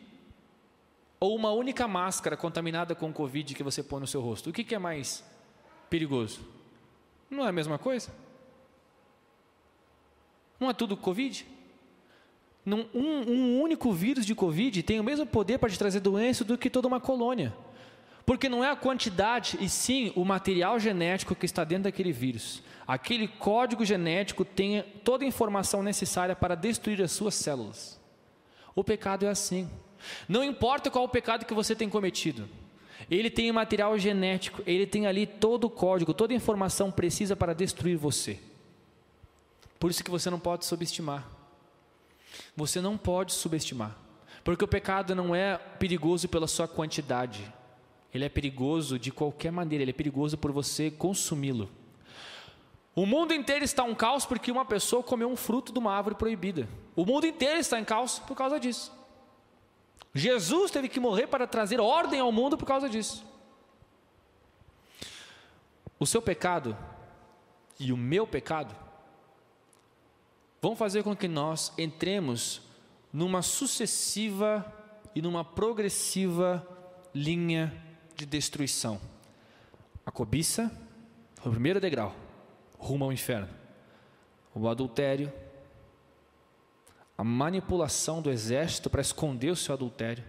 [1.19, 4.49] ou uma única máscara contaminada com Covid que você põe no seu rosto?
[4.49, 5.23] O que, que é mais
[5.89, 6.41] perigoso?
[7.29, 8.13] Não é a mesma coisa?
[10.59, 11.45] Não é tudo Covid?
[12.65, 16.57] um, um, único vírus de Covid tem o mesmo poder para te trazer doença do
[16.57, 17.53] que toda uma colônia.
[18.25, 22.63] Porque não é a quantidade, e sim o material genético que está dentro daquele vírus.
[22.87, 28.01] Aquele código genético tem toda a informação necessária para destruir as suas células.
[28.73, 29.69] O pecado é assim.
[30.27, 32.49] Não importa qual o pecado que você tem cometido.
[33.09, 37.53] Ele tem material genético, ele tem ali todo o código, toda a informação precisa para
[37.53, 38.39] destruir você.
[39.79, 41.27] Por isso que você não pode subestimar.
[42.55, 43.95] Você não pode subestimar.
[44.43, 47.51] Porque o pecado não é perigoso pela sua quantidade.
[48.13, 51.69] Ele é perigoso de qualquer maneira, ele é perigoso por você consumi-lo.
[52.95, 56.15] O mundo inteiro está em caos porque uma pessoa comeu um fruto de uma árvore
[56.15, 56.67] proibida.
[56.95, 58.91] O mundo inteiro está em caos por causa disso.
[60.13, 63.25] Jesus teve que morrer para trazer ordem ao mundo por causa disso.
[65.99, 66.77] O seu pecado
[67.79, 68.75] e o meu pecado
[70.61, 72.61] vão fazer com que nós entremos
[73.11, 74.65] numa sucessiva
[75.13, 76.65] e numa progressiva
[77.13, 77.73] linha
[78.15, 78.99] de destruição.
[80.05, 80.71] A cobiça
[81.45, 82.15] o primeiro degrau,
[82.77, 83.47] rumo ao inferno.
[84.53, 85.31] O adultério,
[87.17, 90.23] a manipulação do exército para esconder o seu adultério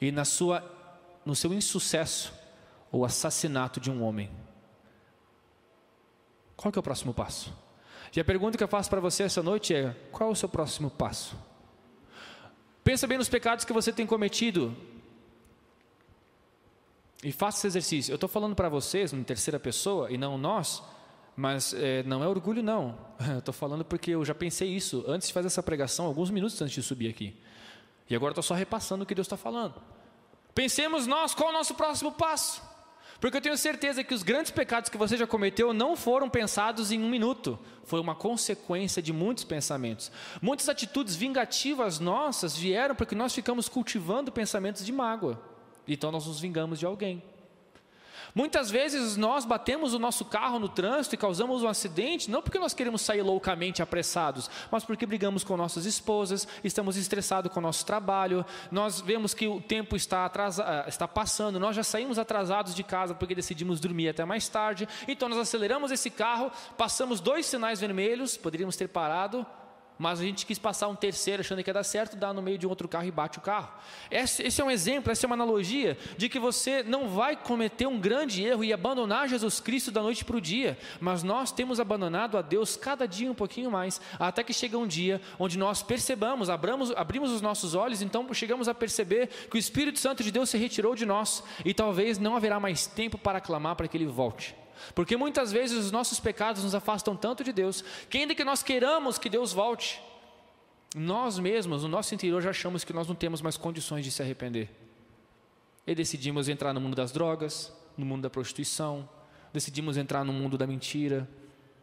[0.00, 0.64] e na sua
[1.24, 2.32] no seu insucesso
[2.90, 4.30] o assassinato de um homem.
[6.56, 7.54] Qual que é o próximo passo?
[8.14, 10.48] E a pergunta que eu faço para você essa noite é: qual é o seu
[10.48, 11.36] próximo passo?
[12.82, 14.76] Pensa bem nos pecados que você tem cometido
[17.22, 18.12] e faça esse exercício.
[18.12, 20.82] Eu estou falando para vocês, em terceira pessoa, e não nós,
[21.40, 22.98] mas é, não é orgulho, não.
[23.38, 26.74] Estou falando porque eu já pensei isso antes de fazer essa pregação, alguns minutos antes
[26.74, 27.34] de subir aqui.
[28.10, 29.74] E agora estou só repassando o que Deus está falando.
[30.54, 32.62] Pensemos nós, qual é o nosso próximo passo?
[33.18, 36.92] Porque eu tenho certeza que os grandes pecados que você já cometeu não foram pensados
[36.92, 40.12] em um minuto, foi uma consequência de muitos pensamentos.
[40.42, 45.40] Muitas atitudes vingativas nossas vieram porque nós ficamos cultivando pensamentos de mágoa.
[45.88, 47.22] Então nós nos vingamos de alguém.
[48.34, 52.58] Muitas vezes nós batemos o nosso carro no trânsito e causamos um acidente, não porque
[52.58, 57.62] nós queremos sair loucamente apressados, mas porque brigamos com nossas esposas, estamos estressados com o
[57.62, 62.18] nosso trabalho, nós vemos que o tempo está, atrasa, ah, está passando, nós já saímos
[62.18, 67.20] atrasados de casa porque decidimos dormir até mais tarde, então nós aceleramos esse carro, passamos
[67.20, 69.46] dois sinais vermelhos, poderíamos ter parado,
[70.00, 72.56] mas a gente quis passar um terceiro achando que ia dar certo, dá no meio
[72.56, 73.70] de um outro carro e bate o carro.
[74.10, 78.00] Esse, é um exemplo, essa é uma analogia de que você não vai cometer um
[78.00, 82.38] grande erro e abandonar Jesus Cristo da noite para o dia, mas nós temos abandonado
[82.38, 86.48] a Deus cada dia um pouquinho mais, até que chega um dia onde nós percebamos,
[86.48, 90.48] abramos, abrimos os nossos olhos, então chegamos a perceber que o Espírito Santo de Deus
[90.48, 94.06] se retirou de nós e talvez não haverá mais tempo para clamar para que Ele
[94.06, 94.59] volte.
[94.94, 98.62] Porque muitas vezes os nossos pecados nos afastam tanto de Deus, que ainda que nós
[98.62, 100.00] queiramos que Deus volte,
[100.94, 104.22] nós mesmos, no nosso interior, já achamos que nós não temos mais condições de se
[104.22, 104.68] arrepender.
[105.86, 109.08] E decidimos entrar no mundo das drogas, no mundo da prostituição,
[109.52, 111.28] decidimos entrar no mundo da mentira,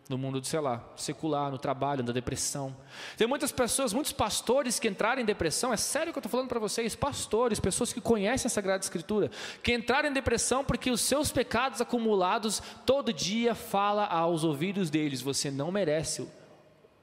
[0.10, 2.76] no mundo, sei lá, secular, no trabalho, na depressão.
[3.18, 6.48] Tem muitas pessoas, muitos pastores que entraram em depressão, é sério que eu estou falando
[6.48, 9.30] para vocês, pastores, pessoas que conhecem a Sagrada Escritura,
[9.62, 15.22] que entraram em depressão porque os seus pecados acumulados todo dia fala aos ouvidos deles,
[15.22, 16.28] você não merece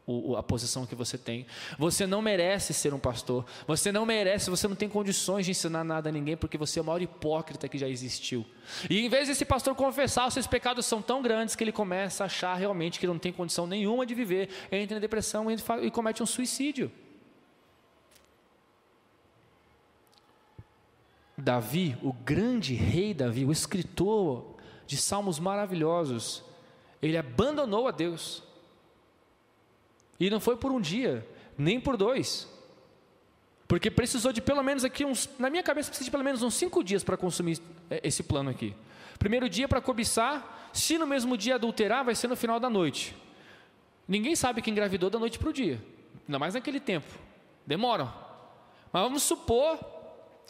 [0.07, 1.47] o, a posição que você tem.
[1.79, 3.45] Você não merece ser um pastor.
[3.67, 6.83] Você não merece, você não tem condições de ensinar nada a ninguém, porque você é
[6.83, 8.45] o maior hipócrita que já existiu.
[8.89, 12.25] E em vez desse pastor confessar, os seus pecados são tão grandes que ele começa
[12.25, 16.23] a achar realmente que não tem condição nenhuma de viver, entra em depressão e comete
[16.23, 16.93] um suicídio.
[21.37, 24.55] Davi, o grande rei Davi, o escritor
[24.87, 26.45] de salmos maravilhosos,
[27.03, 28.43] ele abandonou a Deus
[30.19, 32.49] e não foi por um dia, nem por dois.
[33.67, 36.55] Porque precisou de pelo menos aqui uns, na minha cabeça precisa de pelo menos uns
[36.55, 37.59] cinco dias para consumir
[37.91, 38.75] é, esse plano aqui.
[39.19, 43.17] Primeiro dia para cobiçar, se no mesmo dia adulterar, vai ser no final da noite.
[44.07, 45.83] Ninguém sabe que engravidou da noite para o dia,
[46.27, 47.07] ainda mais naquele tempo.
[47.67, 48.13] Demoram.
[48.93, 49.79] Mas vamos supor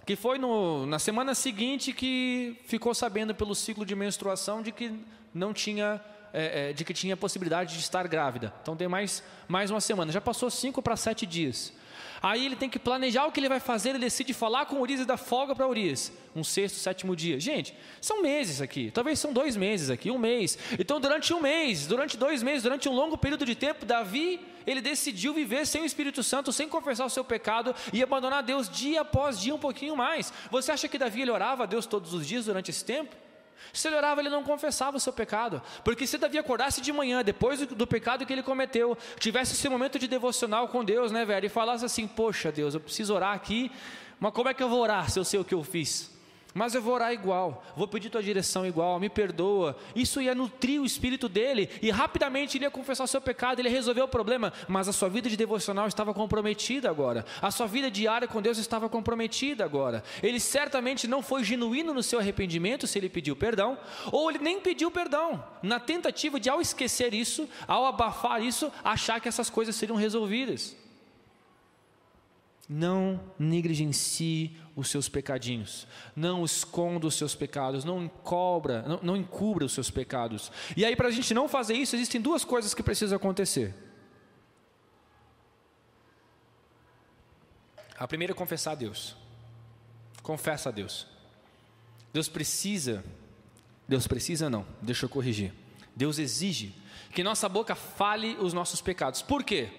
[0.05, 4.93] que foi no, na semana seguinte que ficou sabendo pelo ciclo de menstruação de que
[5.33, 6.01] não tinha
[6.35, 8.53] é, é, de que tinha possibilidade de estar grávida.
[8.61, 10.11] Então tem mais, mais uma semana.
[10.11, 11.73] Já passou cinco para sete dias.
[12.21, 15.01] Aí ele tem que planejar o que ele vai fazer, ele decide falar com Urias
[15.01, 16.11] e dar folga para Urias.
[16.35, 17.39] Um sexto, sétimo dia.
[17.39, 20.59] Gente, são meses aqui, talvez são dois meses aqui, um mês.
[20.79, 24.81] Então, durante um mês, durante dois meses, durante um longo período de tempo, Davi, ele
[24.81, 29.03] decidiu viver sem o Espírito Santo, sem confessar o seu pecado e abandonar Deus dia
[29.03, 30.33] após dia um pouquinho mais.
[30.51, 33.15] Você acha que Davi ele orava a Deus todos os dias durante esse tempo?
[33.73, 35.61] Se ele orava, ele não confessava o seu pecado.
[35.83, 39.69] Porque se Davi acordasse de manhã, depois do, do, pecado que ele cometeu, tivesse esse
[39.69, 41.47] momento de devocional com Deus, né, velho?
[41.47, 43.71] E falasse assim: Poxa, Deus, eu preciso orar aqui,
[44.21, 46.14] mas como é que eu vou orar se eu sei o que eu fiz?
[46.55, 49.77] Mas eu vou orar igual, vou pedir tua direção igual, me perdoa.
[49.95, 53.69] Isso ia nutrir o espírito dele e rapidamente ele ia confessar o seu pecado, ele
[53.69, 57.67] ia resolver o problema, mas a sua vida de devocional estava comprometida agora, a sua
[57.67, 60.05] vida diária com Deus estava comprometida agora.
[60.23, 63.77] Ele certamente não foi genuíno no seu arrependimento se ele pediu perdão,
[64.13, 69.21] ou ele nem pediu perdão, na tentativa de, ao esquecer isso, ao abafar isso, achar
[69.21, 70.84] que essas coisas seriam resolvidas.
[72.69, 75.87] Não negligencie os seus pecadinhos,
[76.17, 80.51] não esconda os seus pecados, não encobra, não, não encubra os seus pecados.
[80.77, 83.75] E aí, para a gente não fazer isso, existem duas coisas que precisam acontecer.
[87.99, 89.15] A primeira é confessar a Deus.
[90.23, 91.07] Confessa a Deus.
[92.13, 93.05] Deus precisa,
[93.87, 95.53] Deus precisa não, deixa eu corrigir.
[95.95, 96.75] Deus exige
[97.13, 99.23] que nossa boca fale os nossos pecados.
[99.23, 99.71] Por quê?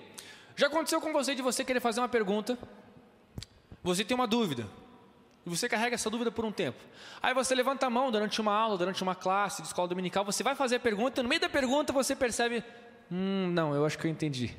[0.56, 2.58] Já aconteceu com você de você querer fazer uma pergunta,
[3.84, 4.66] você tem uma dúvida,
[5.46, 6.80] e você carrega essa dúvida por um tempo.
[7.22, 10.44] Aí você levanta a mão durante uma aula, durante uma classe de escola dominical, você
[10.44, 12.64] vai fazer a pergunta, e no meio da pergunta você percebe:
[13.12, 14.56] hum, não, eu acho que eu entendi.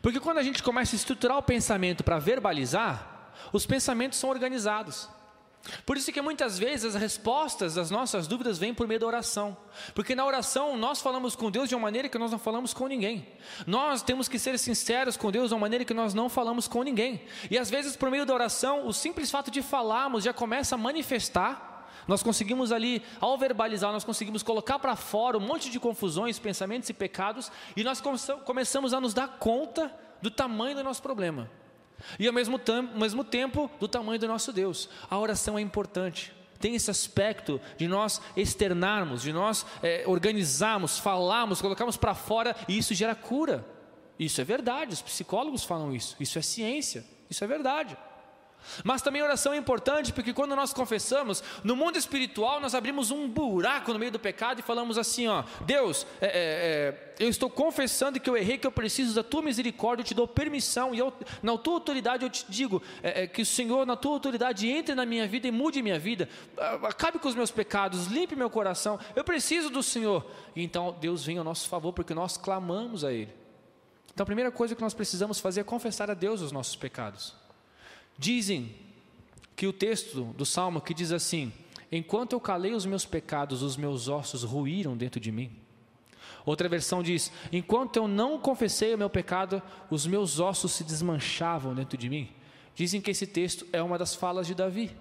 [0.00, 5.08] Porque quando a gente começa a estruturar o pensamento para verbalizar, os pensamentos são organizados.
[5.84, 9.56] Por isso que muitas vezes as respostas das nossas dúvidas vêm por meio da oração.
[9.94, 12.86] Porque na oração nós falamos com Deus de uma maneira que nós não falamos com
[12.86, 13.26] ninguém.
[13.66, 16.82] Nós temos que ser sinceros com Deus de uma maneira que nós não falamos com
[16.82, 17.22] ninguém.
[17.50, 20.78] E às vezes por meio da oração, o simples fato de falarmos já começa a
[20.78, 21.74] manifestar
[22.06, 26.88] nós conseguimos ali, ao verbalizar, nós conseguimos colocar para fora um monte de confusões, pensamentos
[26.88, 28.00] e pecados, e nós
[28.44, 29.92] começamos a nos dar conta
[30.22, 31.50] do tamanho do nosso problema.
[32.18, 34.88] E ao mesmo, ao mesmo tempo do tamanho do nosso Deus.
[35.10, 36.32] A oração é importante.
[36.58, 42.78] Tem esse aspecto de nós externarmos, de nós é, organizarmos, falarmos, colocarmos para fora e
[42.78, 43.64] isso gera cura.
[44.18, 46.16] Isso é verdade, os psicólogos falam isso.
[46.18, 47.96] Isso é ciência, isso é verdade.
[48.84, 53.28] Mas também oração é importante porque quando nós confessamos, no mundo espiritual nós abrimos um
[53.28, 57.48] buraco no meio do pecado e falamos assim: ó, Deus, é, é, é, eu estou
[57.48, 60.98] confessando que eu errei, que eu preciso da tua misericórdia, eu te dou permissão e
[60.98, 61.12] eu,
[61.42, 64.94] na tua autoridade eu te digo é, é, que o Senhor, na tua autoridade, entre
[64.94, 66.28] na minha vida e mude minha vida,
[66.82, 70.26] acabe com os meus pecados, limpe meu coração, eu preciso do Senhor.
[70.54, 73.32] E então Deus vem ao nosso favor porque nós clamamos a Ele.
[74.12, 77.34] Então a primeira coisa que nós precisamos fazer é confessar a Deus os nossos pecados.
[78.18, 78.74] Dizem
[79.54, 81.52] que o texto do salmo que diz assim:
[81.90, 85.50] Enquanto eu calei os meus pecados, os meus ossos ruíram dentro de mim.
[86.44, 91.74] Outra versão diz: Enquanto eu não confessei o meu pecado, os meus ossos se desmanchavam
[91.74, 92.28] dentro de mim.
[92.74, 94.94] Dizem que esse texto é uma das falas de Davi.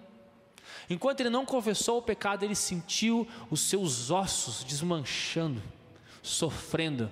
[0.89, 5.61] Enquanto ele não confessou o pecado, ele sentiu os seus ossos desmanchando,
[6.21, 7.11] sofrendo,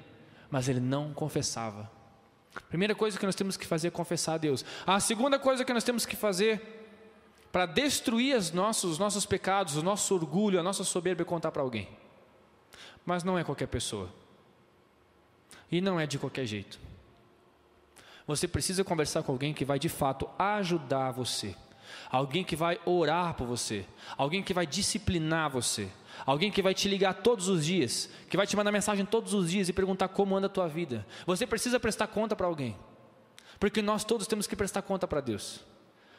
[0.50, 1.92] mas ele não confessava.
[2.70, 4.64] Primeira coisa que nós temos que fazer é confessar a Deus.
[4.86, 6.62] A segunda coisa que nós temos que fazer
[7.52, 11.52] para destruir os nossos, os nossos pecados, o nosso orgulho, a nossa soberba é contar
[11.52, 11.88] para alguém.
[13.06, 14.10] Mas não é qualquer pessoa.
[15.72, 16.80] E não é de qualquer jeito.
[18.26, 21.56] Você precisa conversar com alguém que vai de fato ajudar você.
[22.10, 23.86] Alguém que vai orar por você.
[24.18, 25.90] Alguém que vai disciplinar você.
[26.26, 29.50] Alguém que vai te ligar todos os dias, que vai te mandar mensagem todos os
[29.50, 31.06] dias e perguntar como anda a tua vida.
[31.26, 32.78] Você precisa prestar conta para alguém.
[33.60, 35.62] Porque nós todos temos que prestar conta para Deus.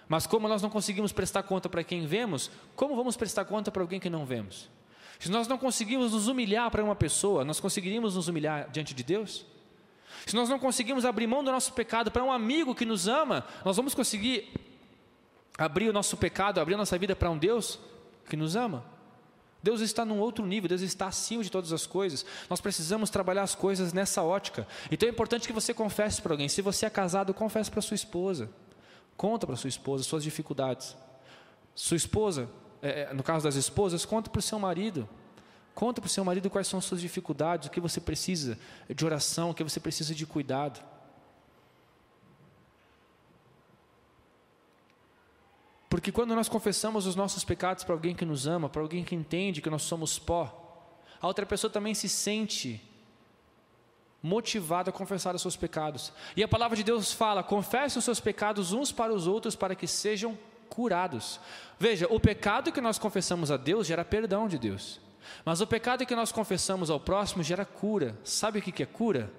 [0.09, 3.83] Mas como nós não conseguimos prestar conta para quem vemos, como vamos prestar conta para
[3.83, 4.69] alguém que não vemos?
[5.19, 9.03] Se nós não conseguimos nos humilhar para uma pessoa, nós conseguiríamos nos humilhar diante de
[9.03, 9.47] Deus?
[10.27, 13.45] Se nós não conseguimos abrir mão do nosso pecado para um amigo que nos ama,
[13.65, 14.53] nós vamos conseguir
[15.57, 17.79] abrir o nosso pecado, abrir a nossa vida para um Deus
[18.29, 18.85] que nos ama?
[19.63, 22.27] Deus está num outro nível, Deus está acima de todas as coisas.
[22.51, 24.69] Nós precisamos trabalhar as coisas nessa ótica.
[24.91, 26.51] Então é importante que você confesse para alguém.
[26.51, 28.51] Se você é casado, confesse para sua esposa.
[29.17, 30.95] Conta para sua esposa suas dificuldades.
[31.75, 32.47] Sua esposa,
[32.83, 35.09] é, é no caso das esposas, conta para o seu marido.
[35.75, 39.05] Conta para o seu marido quais são as suas dificuldades, o que você precisa de
[39.05, 40.79] oração, o que você precisa de cuidado.
[45.95, 49.15] Porque quando nós confessamos os nossos pecados para alguém que nos ama, para alguém que
[49.15, 52.83] entende que nós somos pó, a outra pessoa também se sente
[54.21, 56.13] motivada a confessar os seus pecados.
[56.37, 59.77] E a palavra de Deus fala: confesse os seus pecados uns para os outros para
[59.77, 60.37] que sejam
[60.69, 61.39] curados.
[61.79, 65.01] Veja, o pecado que nós confessamos a Deus gera perdão de Deus.
[65.45, 68.19] Mas o pecado que nós confessamos ao próximo gera cura.
[68.25, 69.33] Sabe o que é cura?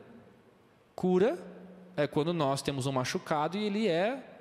[0.95, 1.38] Cura
[1.97, 4.34] é quando nós temos um machucado e ele é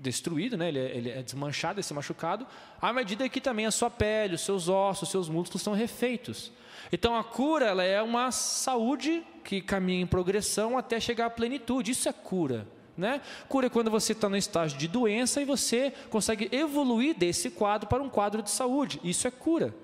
[0.00, 0.68] destruído, né?
[0.68, 2.46] ele, é, ele é desmanchado, esse machucado,
[2.80, 6.50] à medida que também a sua pele, os seus ossos, os seus músculos são refeitos.
[6.90, 11.92] Então a cura ela é uma saúde que caminha em progressão até chegar à plenitude.
[11.92, 12.66] Isso é cura.
[12.96, 13.20] Né?
[13.48, 17.88] Cura é quando você está no estágio de doença e você consegue evoluir desse quadro
[17.88, 19.00] para um quadro de saúde.
[19.04, 19.74] Isso é cura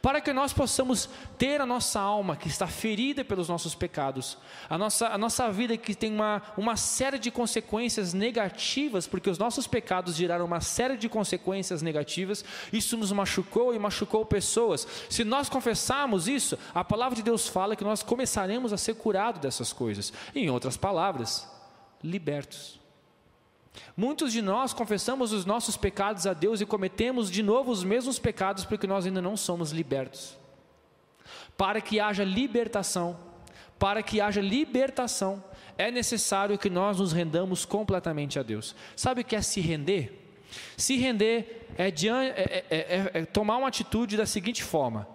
[0.00, 1.08] para que nós possamos
[1.38, 5.76] ter a nossa alma que está ferida pelos nossos pecados, a nossa, a nossa vida
[5.76, 10.96] que tem uma, uma série de consequências negativas, porque os nossos pecados geraram uma série
[10.96, 14.86] de consequências negativas, isso nos machucou e machucou pessoas.
[15.08, 19.40] Se nós confessarmos isso, a palavra de Deus fala que nós começaremos a ser curados
[19.40, 20.12] dessas coisas.
[20.34, 21.48] Em outras palavras,
[22.02, 22.83] libertos.
[23.96, 28.18] Muitos de nós confessamos os nossos pecados a Deus e cometemos de novo os mesmos
[28.18, 30.36] pecados porque nós ainda não somos libertos.
[31.56, 33.18] Para que haja libertação,
[33.78, 35.42] para que haja libertação,
[35.76, 38.74] é necessário que nós nos rendamos completamente a Deus.
[38.96, 40.20] Sabe o que é se render?
[40.76, 45.08] Se render é, é, é, é, tomar uma atitude da seguinte forma: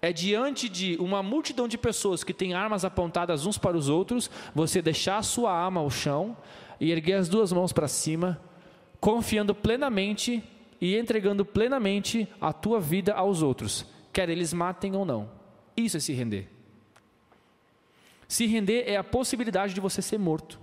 [0.00, 4.30] é diante de uma multidão de pessoas que têm armas apontadas uns para os outros,
[4.54, 6.36] você deixar a sua arma ao chão
[6.80, 8.40] e erguer as duas mãos para cima,
[8.98, 10.42] confiando plenamente
[10.80, 15.30] e entregando plenamente a tua vida aos outros, quer eles matem ou não.
[15.76, 16.48] Isso é se render.
[18.26, 20.58] Se render é a possibilidade de você ser morto.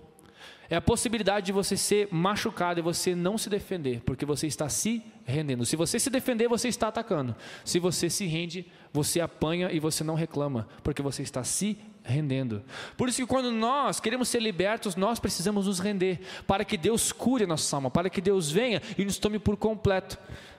[0.69, 4.67] É a possibilidade de você ser machucado e você não se defender, porque você está
[4.67, 5.65] se rendendo.
[5.65, 7.35] Se você se defender, você está atacando.
[7.63, 11.77] Se você se rende, você apanha e você não reclama, porque você está se
[12.07, 12.63] rendendo.
[12.95, 17.11] Por isso que quando nós queremos ser libertos, nós precisamos nos render, para que Deus
[17.11, 20.17] cure a nossa alma, para que Deus venha e nos tome por completo.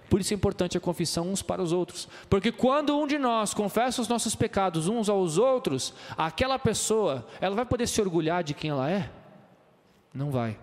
[0.09, 2.09] Por isso é importante a confissão uns para os outros.
[2.31, 7.55] Porque quando um de nós confessa os nossos pecados uns aos outros, aquela pessoa, ela
[7.55, 9.11] vai poder se orgulhar de quem ela é?
[10.13, 10.59] Não vai,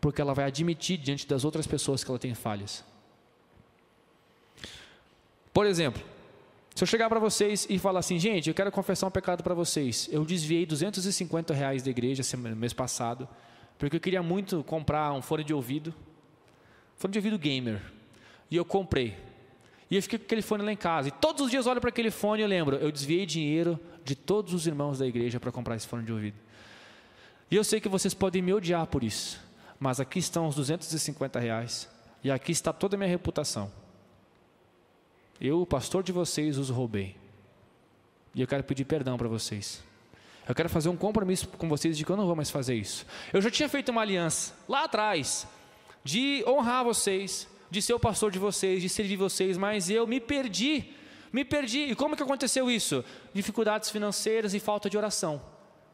[0.00, 2.84] porque ela vai admitir diante das outras pessoas que ela tem falhas.
[5.52, 6.02] Por exemplo,
[6.74, 9.54] se eu chegar para vocês e falar assim, gente, eu quero confessar um pecado para
[9.54, 10.08] vocês.
[10.10, 13.28] Eu desviei 250 reais da igreja mês passado,
[13.78, 15.94] porque eu queria muito comprar um fone de ouvido,
[16.96, 17.80] fone de ouvido gamer,
[18.50, 19.16] e eu comprei.
[19.88, 21.08] E eu fiquei com aquele fone lá em casa.
[21.08, 23.78] E todos os dias eu olho para aquele fone e eu lembro, eu desviei dinheiro
[24.04, 26.36] de todos os irmãos da igreja para comprar esse fone de ouvido.
[27.52, 29.40] E eu sei que vocês podem me odiar por isso,
[29.78, 31.88] mas aqui estão os 250 reais
[32.24, 33.83] e aqui está toda a minha reputação.
[35.44, 37.14] Eu, o pastor de vocês, os roubei.
[38.34, 39.84] E eu quero pedir perdão para vocês.
[40.48, 43.04] Eu quero fazer um compromisso com vocês de que eu não vou mais fazer isso.
[43.30, 45.46] Eu já tinha feito uma aliança lá atrás
[46.02, 50.18] de honrar vocês, de ser o pastor de vocês, de servir vocês, mas eu me
[50.18, 50.94] perdi.
[51.30, 51.90] Me perdi.
[51.90, 53.04] E como que aconteceu isso?
[53.34, 55.42] Dificuldades financeiras e falta de oração.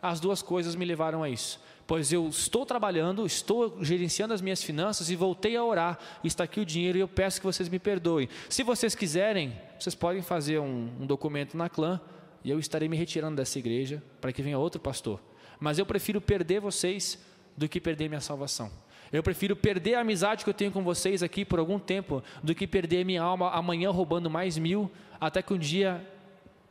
[0.00, 1.60] As duas coisas me levaram a isso.
[1.90, 5.98] Pois eu estou trabalhando, estou gerenciando as minhas finanças e voltei a orar.
[6.22, 8.28] Está aqui o dinheiro e eu peço que vocês me perdoem.
[8.48, 12.00] Se vocês quiserem, vocês podem fazer um, um documento na clã
[12.44, 15.20] e eu estarei me retirando dessa igreja para que venha outro pastor.
[15.58, 17.18] Mas eu prefiro perder vocês
[17.56, 18.70] do que perder minha salvação.
[19.12, 22.54] Eu prefiro perder a amizade que eu tenho com vocês aqui por algum tempo do
[22.54, 24.88] que perder minha alma amanhã roubando mais mil,
[25.20, 26.08] até que um dia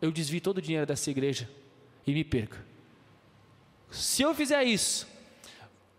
[0.01, 1.49] eu desvie todo o dinheiro dessa igreja
[2.07, 2.68] e me perca.
[3.89, 5.07] Se eu fizer isso,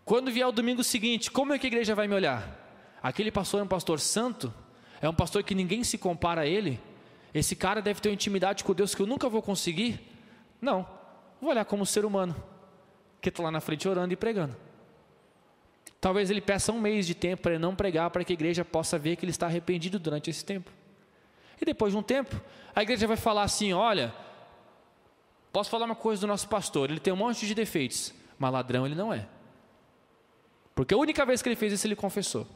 [0.05, 2.57] quando vier o domingo seguinte, como é que a igreja vai me olhar?
[3.01, 4.53] Aquele pastor é um pastor santo?
[5.01, 6.79] É um pastor que ninguém se compara a ele?
[7.33, 9.99] Esse cara deve ter uma intimidade com Deus que eu nunca vou conseguir?
[10.61, 10.87] Não.
[11.39, 12.35] Vou olhar como ser humano,
[13.19, 14.55] que está lá na frente orando e pregando.
[15.99, 18.97] Talvez ele peça um mês de tempo para não pregar, para que a igreja possa
[18.97, 20.71] ver que ele está arrependido durante esse tempo.
[21.59, 22.39] E depois de um tempo,
[22.75, 24.13] a igreja vai falar assim: olha,
[25.51, 28.85] Posso falar uma coisa do nosso pastor: ele tem um monte de defeitos, mas ladrão
[28.85, 29.27] ele não é.
[30.73, 32.47] Porque a única vez que ele fez isso, ele confessou.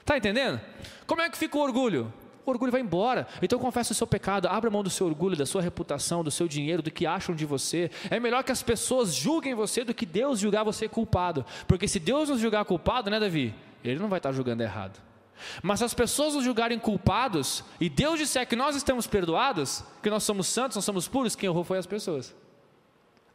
[0.00, 0.60] Está entendendo?
[1.06, 2.12] Como é que fica o orgulho?
[2.46, 3.26] O orgulho vai embora.
[3.42, 6.48] Então confessa o seu pecado, abra mão do seu orgulho, da sua reputação, do seu
[6.48, 7.90] dinheiro, do que acham de você.
[8.08, 11.44] É melhor que as pessoas julguem você do que Deus julgar você culpado.
[11.66, 13.54] Porque se Deus nos julgar culpado, né, Davi?
[13.84, 15.07] Ele não vai estar julgando errado.
[15.62, 20.10] Mas se as pessoas nos julgarem culpados e Deus disser que nós estamos perdoados, que
[20.10, 22.34] nós somos santos, nós somos puros, quem errou foi as pessoas.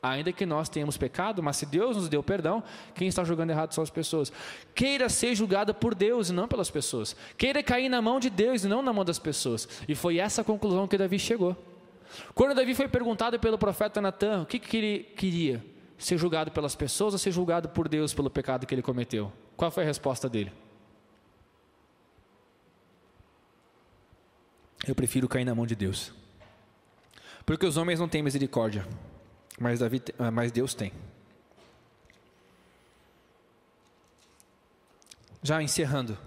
[0.03, 2.61] Ainda que nós tenhamos pecado, mas se Deus nos deu perdão,
[2.93, 4.33] quem está julgando errado são as pessoas.
[4.75, 7.15] Queira ser julgado por Deus e não pelas pessoas.
[7.37, 9.65] Queira cair na mão de Deus e não na mão das pessoas.
[9.87, 11.55] E foi essa conclusão que Davi chegou.
[12.35, 15.63] Quando Davi foi perguntado pelo profeta Natan o que, que ele queria,
[15.97, 19.71] ser julgado pelas pessoas ou ser julgado por Deus pelo pecado que ele cometeu, qual
[19.71, 20.51] foi a resposta dele?
[24.85, 26.11] Eu prefiro cair na mão de Deus.
[27.45, 28.87] Porque os homens não têm misericórdia,
[29.59, 30.91] mas, Davi, ah, mas Deus tem.
[35.41, 36.17] Já encerrando,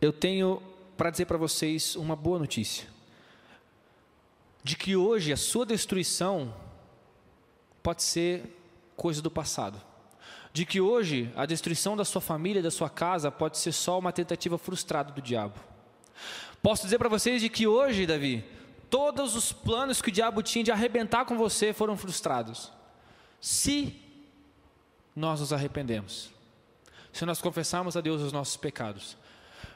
[0.00, 0.62] eu tenho
[0.96, 2.86] para dizer para vocês uma boa notícia:
[4.62, 6.54] de que hoje a sua destruição
[7.82, 8.56] pode ser
[8.96, 9.80] coisa do passado.
[10.52, 14.12] De que hoje a destruição da sua família, da sua casa, pode ser só uma
[14.12, 15.58] tentativa frustrada do diabo.
[16.64, 18.42] Posso dizer para vocês de que hoje, Davi,
[18.88, 22.72] todos os planos que o diabo tinha de arrebentar com você foram frustrados.
[23.38, 23.94] Se
[25.14, 26.30] nós nos arrependemos,
[27.12, 29.14] se nós confessarmos a Deus os nossos pecados.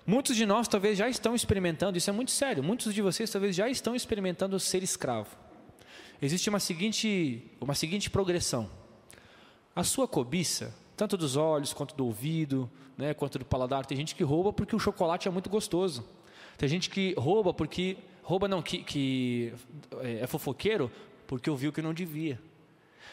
[0.06, 3.54] Muitos de nós talvez já estão experimentando, isso é muito sério, muitos de vocês talvez
[3.54, 5.36] já estão experimentando ser escravo.
[6.22, 8.70] Existe uma seguinte, uma seguinte progressão.
[9.76, 14.14] A sua cobiça, tanto dos olhos quanto do ouvido, né, quanto do paladar, tem gente
[14.14, 16.16] que rouba porque o chocolate é muito gostoso.
[16.58, 17.96] Tem gente que rouba porque.
[18.22, 19.54] Rouba não, que, que
[20.02, 20.90] é, é fofoqueiro
[21.26, 22.38] porque ouviu que não devia.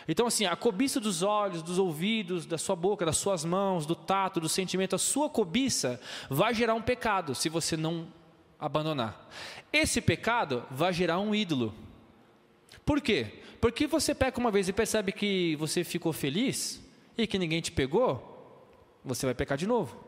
[0.07, 3.95] Então, assim, a cobiça dos olhos, dos ouvidos, da sua boca, das suas mãos, do
[3.95, 8.07] tato, do sentimento, a sua cobiça vai gerar um pecado se você não
[8.59, 9.29] abandonar.
[9.71, 11.73] Esse pecado vai gerar um ídolo.
[12.85, 13.41] Por quê?
[13.59, 16.81] Porque você peca uma vez e percebe que você ficou feliz
[17.17, 18.31] e que ninguém te pegou,
[19.03, 20.04] você vai pecar de novo.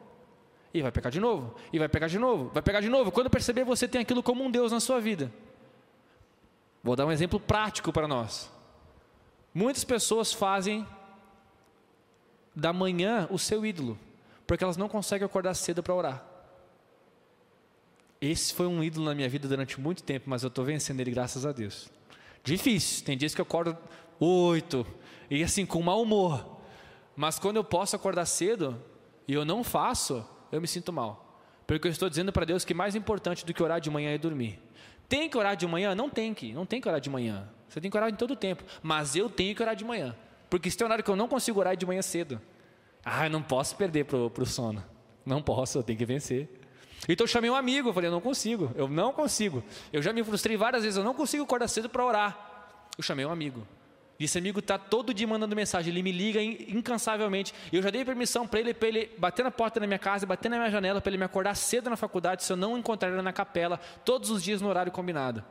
[0.77, 3.11] E vai pecar de novo, e vai pecar de novo, vai pecar de novo.
[3.11, 5.33] Quando perceber, você tem aquilo como um Deus na sua vida.
[6.83, 8.51] Vou dar um exemplo prático para nós.
[9.51, 10.85] Muitas pessoas fazem
[12.55, 13.97] da manhã o seu ídolo,
[14.45, 16.23] porque elas não conseguem acordar cedo para orar.
[18.21, 21.09] Esse foi um ídolo na minha vida durante muito tempo, mas eu estou vencendo ele
[21.09, 21.89] graças a Deus.
[22.43, 23.75] Difícil, tem dias que eu acordo
[24.19, 24.85] oito,
[25.27, 26.45] e assim, com mau humor.
[27.15, 28.79] Mas quando eu posso acordar cedo
[29.27, 31.41] e eu não faço, eu me sinto mal.
[31.65, 34.17] Porque eu estou dizendo para Deus que mais importante do que orar de manhã é
[34.17, 34.59] dormir.
[35.09, 35.93] Tem que orar de manhã?
[35.93, 37.47] Não tem que, não tem que orar de manhã.
[37.67, 38.63] Você tem que orar em todo o tempo.
[38.81, 40.15] Mas eu tenho que orar de manhã.
[40.49, 42.41] Porque se tem horário que eu não consigo orar de manhã cedo.
[43.03, 44.83] Ah, eu não posso perder para o sono.
[45.25, 46.49] Não posso, eu tenho que vencer.
[47.07, 49.63] Então eu chamei um amigo, falei, eu não consigo, eu não consigo.
[49.91, 52.87] Eu já me frustrei várias vezes, eu não consigo acordar cedo para orar.
[52.97, 53.67] Eu chamei um amigo.
[54.19, 57.53] Esse amigo está todo dia mandando mensagem, ele me liga incansavelmente.
[57.71, 60.49] Eu já dei permissão para ele, para ele bater na porta da minha casa, bater
[60.49, 63.21] na minha janela, para ele me acordar cedo na faculdade, se eu não encontrar ele
[63.21, 65.43] na capela, todos os dias no horário combinado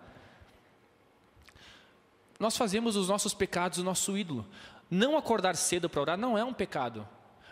[2.39, 4.47] nós fazemos os nossos pecados o nosso ídolo.
[4.91, 7.07] Não acordar cedo para orar não é um pecado.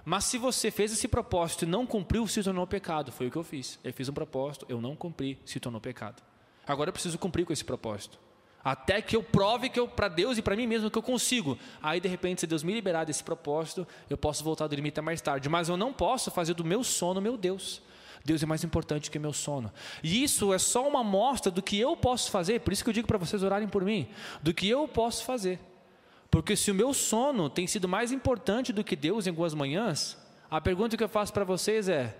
[0.05, 3.11] Mas se você fez esse propósito e não cumpriu, se tornou pecado.
[3.11, 3.79] Foi o que eu fiz.
[3.83, 6.23] Eu fiz um propósito, eu não cumpri, se tornou pecado.
[6.67, 8.19] Agora eu preciso cumprir com esse propósito.
[8.65, 11.59] Até que eu prove que eu para Deus e para mim mesmo que eu consigo.
[11.83, 15.03] Aí de repente, se Deus me liberar desse propósito, eu posso voltar a dormir até
[15.03, 15.49] mais tarde.
[15.49, 17.83] Mas eu não posso fazer do meu sono meu Deus.
[18.25, 19.71] Deus é mais importante que meu sono.
[20.03, 22.95] E isso é só uma amostra do que eu posso fazer, por isso que eu
[22.95, 24.09] digo para vocês orarem por mim,
[24.43, 25.61] do que eu posso fazer.
[26.31, 30.17] Porque se o meu sono tem sido mais importante do que Deus em algumas manhãs,
[30.51, 32.17] a pergunta que eu faço para vocês é: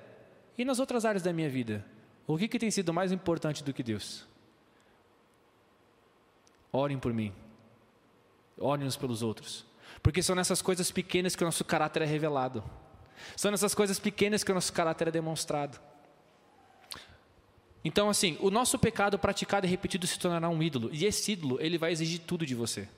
[0.59, 1.85] e nas outras áreas da minha vida?
[2.27, 4.27] O que, que tem sido mais importante do que Deus?
[6.77, 7.33] Orem por mim.
[8.59, 9.65] Orem uns pelos outros.
[10.03, 12.65] Porque são nessas coisas pequenas que o nosso caráter é revelado.
[13.37, 15.79] São nessas coisas pequenas que o nosso caráter é demonstrado.
[17.85, 20.91] Então, assim, o nosso pecado praticado e repetido se tornará um ídolo.
[20.93, 22.89] E esse ídolo, ele vai exigir tudo de você.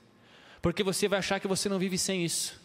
[0.59, 2.59] Porque você vai achar que você não vive sem isso.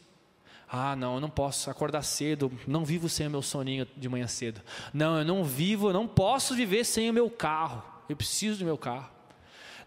[0.66, 4.26] Ah, não, eu não posso acordar cedo, não vivo sem o meu soninho de manhã
[4.26, 4.62] cedo.
[4.94, 7.82] Não, eu não vivo, eu não posso viver sem o meu carro.
[8.08, 9.10] Eu preciso do meu carro.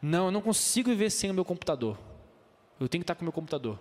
[0.08, 1.98] Não, eu não consigo viver sem o meu computador.
[2.80, 3.80] Eu tenho que estar com o meu computador.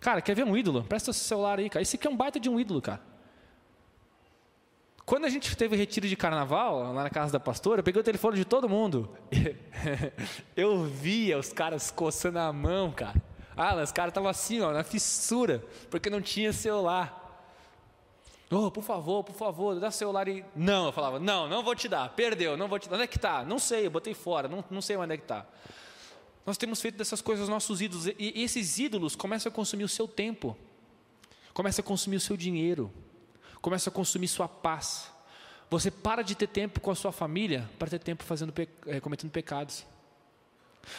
[0.00, 0.82] Cara, quer ver um ídolo?
[0.82, 1.82] Presta seu celular aí, cara.
[1.82, 3.02] Esse aqui é um baita de um ídolo, cara.
[5.04, 8.04] Quando a gente teve retiro de carnaval, lá na casa da pastora, eu peguei o
[8.04, 9.10] telefone de todo mundo.
[10.56, 13.22] eu via os caras coçando a mão, cara.
[13.54, 17.17] Ah, os caras estavam assim, ó, na fissura, porque não tinha celular.
[18.50, 20.42] Oh, por favor, por favor, dá celular e.
[20.56, 22.96] Não, eu falava, não, não vou te dar, perdeu, não vou te dar.
[22.96, 23.44] Onde é que está?
[23.44, 25.46] Não sei, eu botei fora, não, não sei onde é que está.
[26.46, 30.08] Nós temos feito dessas coisas nossos ídolos, e esses ídolos começam a consumir o seu
[30.08, 30.56] tempo,
[31.52, 32.90] começam a consumir o seu dinheiro,
[33.60, 35.12] começa a consumir sua paz.
[35.68, 38.54] Você para de ter tempo com a sua família para ter tempo fazendo,
[38.86, 39.84] é, cometendo pecados.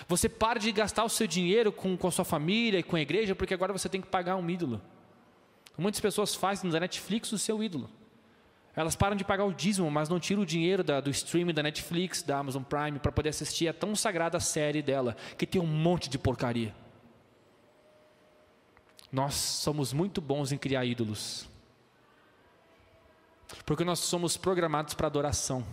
[0.08, 3.02] Você para de gastar o seu dinheiro com, com a sua família e com a
[3.02, 4.80] igreja porque agora você tem que pagar um ídolo.
[5.80, 7.90] Muitas pessoas fazem da Netflix o seu ídolo.
[8.76, 11.64] Elas param de pagar o dízimo, mas não tiram o dinheiro da, do streaming da
[11.64, 15.66] Netflix, da Amazon Prime, para poder assistir a tão sagrada série dela, que tem um
[15.66, 16.74] monte de porcaria.
[19.12, 21.50] Nós somos muito bons em criar ídolos.
[23.66, 25.66] Porque nós somos programados para adoração.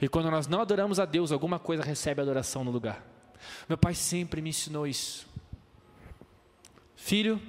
[0.00, 3.04] E quando nós não adoramos a Deus, alguma coisa recebe adoração no lugar.
[3.68, 5.26] Meu pai sempre me ensinou isso.
[6.94, 7.40] Filho,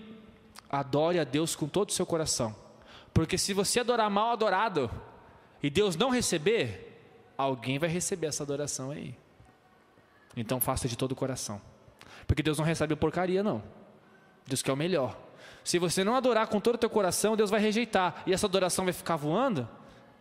[0.72, 2.56] adore a Deus com todo o seu coração.
[3.14, 4.90] Porque se você adorar mal adorado
[5.62, 7.04] e Deus não receber,
[7.38, 9.16] alguém vai receber essa adoração aí.
[10.36, 11.62] Então faça de todo o coração.
[12.26, 13.62] Porque Deus não recebe porcaria, não.
[14.48, 15.18] Deus quer o melhor.
[15.64, 18.24] Se você não adorar com todo o teu coração, Deus vai rejeitar.
[18.26, 19.68] E essa adoração vai ficar voando,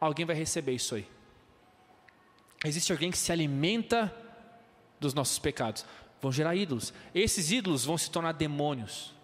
[0.01, 1.07] alguém vai receber isso aí.
[2.65, 4.15] Existe alguém que se alimenta
[4.99, 5.87] dos nossos pecados.
[6.21, 6.93] Vão gerar ídolos.
[7.15, 9.15] Esses ídolos vão se tornar demônios.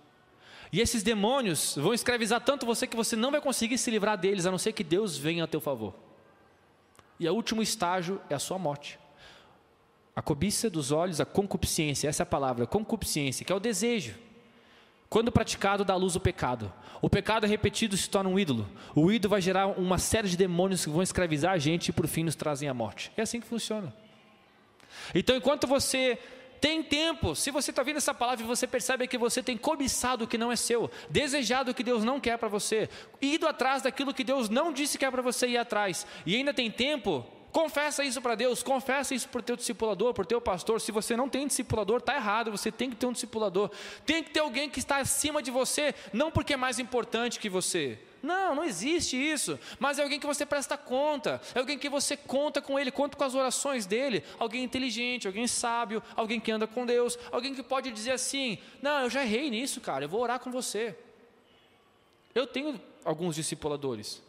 [0.72, 4.46] E esses demônios vão escravizar tanto você que você não vai conseguir se livrar deles,
[4.46, 5.94] a não ser que Deus venha a teu favor.
[7.18, 8.98] E o último estágio é a sua morte.
[10.14, 14.14] A cobiça dos olhos, a concupiscência, essa é a palavra, concupiscência, que é o desejo.
[15.08, 16.72] Quando praticado, dá luz o pecado.
[17.00, 18.66] O pecado repetido se torna um ídolo.
[18.94, 22.06] O ídolo vai gerar uma série de demônios que vão escravizar a gente e por
[22.06, 23.12] fim nos trazem a morte.
[23.16, 23.94] É assim que funciona.
[25.14, 26.18] Então, enquanto você
[26.66, 27.36] Tem tempo.
[27.36, 30.36] Se você está vendo essa palavra e você percebe que você tem cobiçado o que
[30.36, 32.88] não é seu, desejado o que Deus não quer para você,
[33.22, 36.52] ido atrás daquilo que Deus não disse que é para você ir atrás, e ainda
[36.52, 40.42] tem tempo, Confessa isso para Deus, confessa isso para o teu discipulador, para o teu
[40.42, 40.78] pastor.
[40.78, 43.70] Se você não tem discipulador, está errado, você tem que ter um discipulador.
[44.04, 47.48] Tem que ter alguém que está acima de você, não porque é mais importante que
[47.48, 47.98] você.
[48.26, 49.56] Não, não existe isso.
[49.78, 53.16] Mas é alguém que você presta conta, é alguém que você conta com ele, conta
[53.16, 54.24] com as orações dele.
[54.36, 59.02] Alguém inteligente, alguém sábio, alguém que anda com Deus, alguém que pode dizer assim: Não,
[59.02, 60.96] eu já errei nisso, cara, eu vou orar com você.
[62.34, 64.20] Eu tenho alguns discipuladores.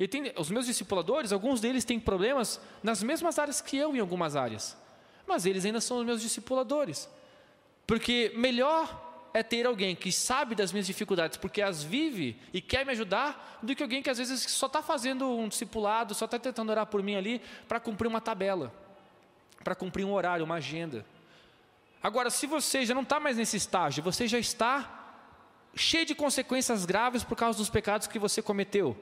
[0.00, 4.00] E tem, os meus discipuladores, alguns deles têm problemas nas mesmas áreas que eu em
[4.00, 4.74] algumas áreas.
[5.26, 7.08] Mas eles ainda são os meus discipuladores.
[7.86, 9.03] Porque melhor
[9.34, 13.58] é ter alguém que sabe das minhas dificuldades, porque as vive e quer me ajudar,
[13.60, 16.86] do que alguém que às vezes só está fazendo um discipulado, só está tentando orar
[16.86, 18.72] por mim ali para cumprir uma tabela,
[19.64, 21.04] para cumprir um horário, uma agenda.
[22.00, 25.18] Agora, se você já não está mais nesse estágio, você já está
[25.74, 28.96] cheio de consequências graves por causa dos pecados que você cometeu.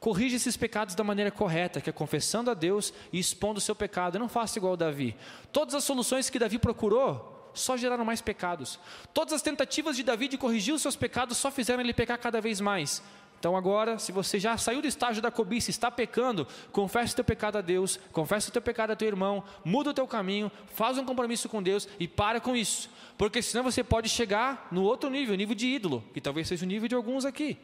[0.00, 3.74] Corrija esses pecados da maneira correta, que é confessando a Deus e expondo o seu
[3.74, 4.18] pecado.
[4.18, 5.14] Não faça igual Davi.
[5.52, 8.78] Todas as soluções que Davi procurou só geraram mais pecados.
[9.12, 12.40] Todas as tentativas de Davi de corrigir os seus pecados só fizeram ele pecar cada
[12.40, 13.02] vez mais.
[13.38, 17.24] Então agora, se você já saiu do estágio da cobiça, está pecando, confesse o teu
[17.24, 20.98] pecado a Deus, confesse o teu pecado a teu irmão, muda o teu caminho, faz
[20.98, 22.90] um compromisso com Deus e para com isso.
[23.16, 26.68] Porque senão você pode chegar no outro nível, nível de ídolo, que talvez seja o
[26.68, 27.56] nível de alguns aqui.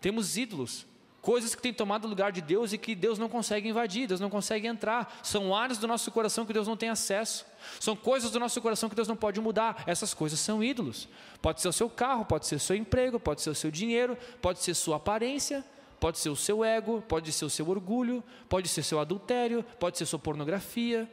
[0.00, 0.86] Temos ídolos,
[1.26, 4.30] coisas que têm tomado lugar de Deus e que Deus não consegue invadir, Deus não
[4.30, 5.18] consegue entrar.
[5.24, 7.44] São áreas do nosso coração que Deus não tem acesso.
[7.80, 9.82] São coisas do nosso coração que Deus não pode mudar.
[9.88, 11.08] Essas coisas são ídolos.
[11.42, 14.16] Pode ser o seu carro, pode ser o seu emprego, pode ser o seu dinheiro,
[14.40, 15.64] pode ser sua aparência,
[15.98, 19.98] pode ser o seu ego, pode ser o seu orgulho, pode ser seu adultério, pode
[19.98, 21.10] ser sua pornografia,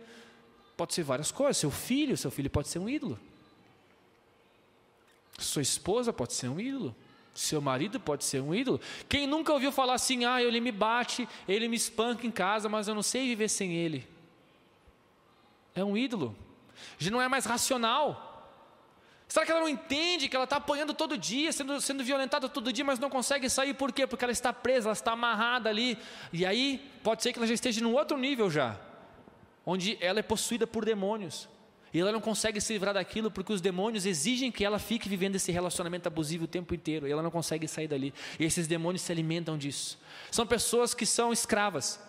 [0.78, 1.58] pode ser várias coisas.
[1.58, 3.20] Seu filho, seu filho pode ser um ídolo.
[5.40, 6.96] Sua esposa pode ser um ídolo.
[7.34, 8.80] Seu marido pode ser um ídolo.
[9.10, 12.88] Quem nunca ouviu falar assim, ah, ele me bate, ele me espanca em casa, mas
[12.88, 14.08] eu não sei viver sem ele.
[15.74, 16.36] É um ídolo.
[17.00, 18.30] Já não é mais racional.
[19.28, 22.72] Será que ela não entende que ela está apanhando todo dia, sendo, sendo violentada todo
[22.72, 23.74] dia, mas não consegue sair?
[23.74, 24.06] Por quê?
[24.06, 25.98] Porque ela está presa, ela está amarrada ali.
[26.32, 28.80] E aí, pode ser que ela já esteja num outro nível já,
[29.66, 31.50] onde ela é possuída por demônios.
[31.94, 35.36] E ela não consegue se livrar daquilo porque os demônios exigem que ela fique vivendo
[35.36, 37.08] esse relacionamento abusivo o tempo inteiro.
[37.08, 38.12] E ela não consegue sair dali.
[38.40, 40.00] E esses demônios se alimentam disso.
[40.32, 42.02] São pessoas que são escravas.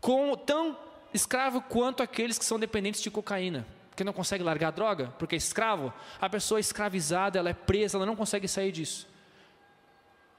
[0.00, 0.78] Com, tão
[1.12, 3.66] escravo quanto aqueles que são dependentes de cocaína.
[3.96, 5.92] Que não consegue largar a droga, porque é escravo.
[6.20, 9.08] A pessoa é escravizada, ela é presa, ela não consegue sair disso.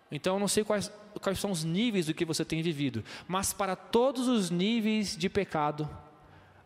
[0.09, 0.91] Então, eu não sei quais,
[1.21, 5.29] quais são os níveis do que você tem vivido, mas para todos os níveis de
[5.29, 5.89] pecado,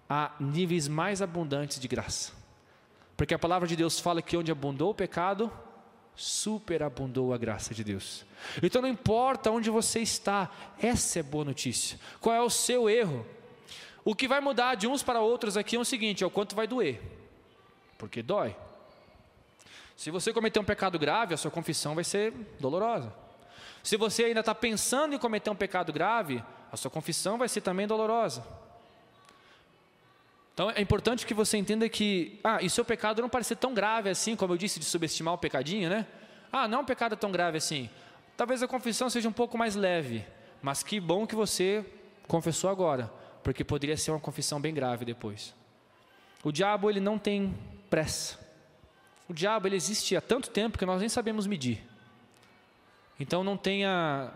[0.09, 2.31] a níveis mais abundantes de graça.
[3.17, 5.51] Porque a palavra de Deus fala que onde abundou o pecado,
[6.15, 8.25] superabundou a graça de Deus.
[8.61, 10.49] Então não importa onde você está,
[10.79, 11.99] essa é boa notícia.
[12.19, 13.25] Qual é o seu erro?
[14.03, 16.55] O que vai mudar de uns para outros aqui é o seguinte: é o quanto
[16.55, 17.01] vai doer.
[17.97, 18.55] Porque dói.
[19.95, 23.13] Se você cometer um pecado grave, a sua confissão vai ser dolorosa.
[23.81, 27.61] Se você ainda está pensando em cometer um pecado grave, a sua confissão vai ser
[27.61, 28.45] também dolorosa.
[30.55, 33.73] Então é importante que você entenda que, ah, e seu pecado não parece ser tão
[33.73, 36.07] grave assim, como eu disse, de subestimar o pecadinho, né?
[36.49, 37.89] Ah, não é um pecado tão grave assim.
[38.37, 40.25] Talvez a confissão seja um pouco mais leve,
[40.61, 41.85] mas que bom que você
[42.25, 43.11] confessou agora,
[43.43, 45.53] porque poderia ser uma confissão bem grave depois.
[46.41, 47.53] O diabo, ele não tem
[47.89, 48.39] pressa.
[49.27, 51.83] O diabo, ele existe há tanto tempo que nós nem sabemos medir.
[53.19, 54.31] Então não tenha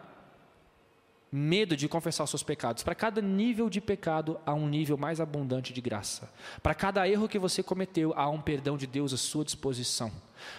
[1.32, 2.84] medo de confessar os seus pecados.
[2.84, 6.32] Para cada nível de pecado, há um nível mais abundante de graça.
[6.64, 10.12] Para cada erro que você cometeu, há um perdão de Deus à sua disposição.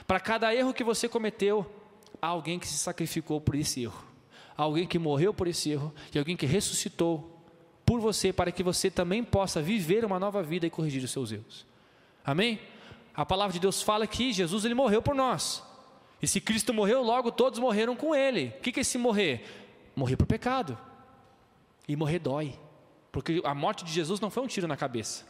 [0.07, 1.67] Para cada erro que você cometeu,
[2.23, 4.05] há alguém que se sacrificou por esse erro.
[4.57, 7.37] Há alguém que morreu por esse erro e alguém que ressuscitou
[7.85, 11.33] por você para que você também possa viver uma nova vida e corrigir os seus
[11.33, 11.67] erros.
[12.25, 12.61] Amém?
[13.15, 15.63] A palavra de Deus fala que Jesus ele morreu por nós.
[16.23, 18.55] E se Cristo morreu, logo todos morreram com ele.
[18.59, 19.45] O que é esse morrer?
[20.01, 20.77] Morrer por pecado.
[21.86, 22.59] E morrer dói.
[23.12, 25.27] Porque a morte de Jesus não foi um tiro na cabeça.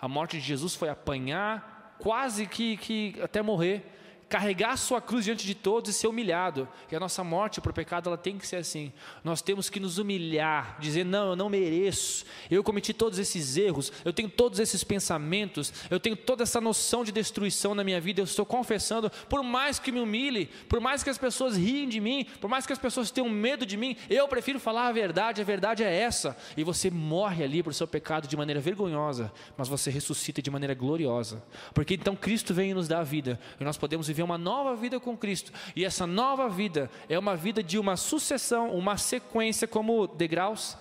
[0.00, 3.84] A morte de Jesus foi apanhar, quase que, que até morrer.
[4.28, 6.68] Carregar a sua cruz diante de todos e ser humilhado.
[6.90, 8.92] E a nossa morte por pecado ela tem que ser assim.
[9.22, 12.24] Nós temos que nos humilhar, dizer: "Não, eu não mereço.
[12.50, 17.04] Eu cometi todos esses erros, eu tenho todos esses pensamentos, eu tenho toda essa noção
[17.04, 18.20] de destruição na minha vida.
[18.20, 22.00] Eu estou confessando, por mais que me humilhe, por mais que as pessoas riem de
[22.00, 25.40] mim, por mais que as pessoas tenham medo de mim, eu prefiro falar a verdade.
[25.40, 26.36] A verdade é essa.
[26.56, 30.74] E você morre ali por seu pecado de maneira vergonhosa, mas você ressuscita de maneira
[30.74, 31.42] gloriosa.
[31.72, 34.76] Porque então Cristo vem e nos dá a vida, e nós podemos viver uma nova
[34.76, 35.52] vida com Cristo.
[35.74, 40.76] E essa nova vida é uma vida de uma sucessão, uma sequência como degraus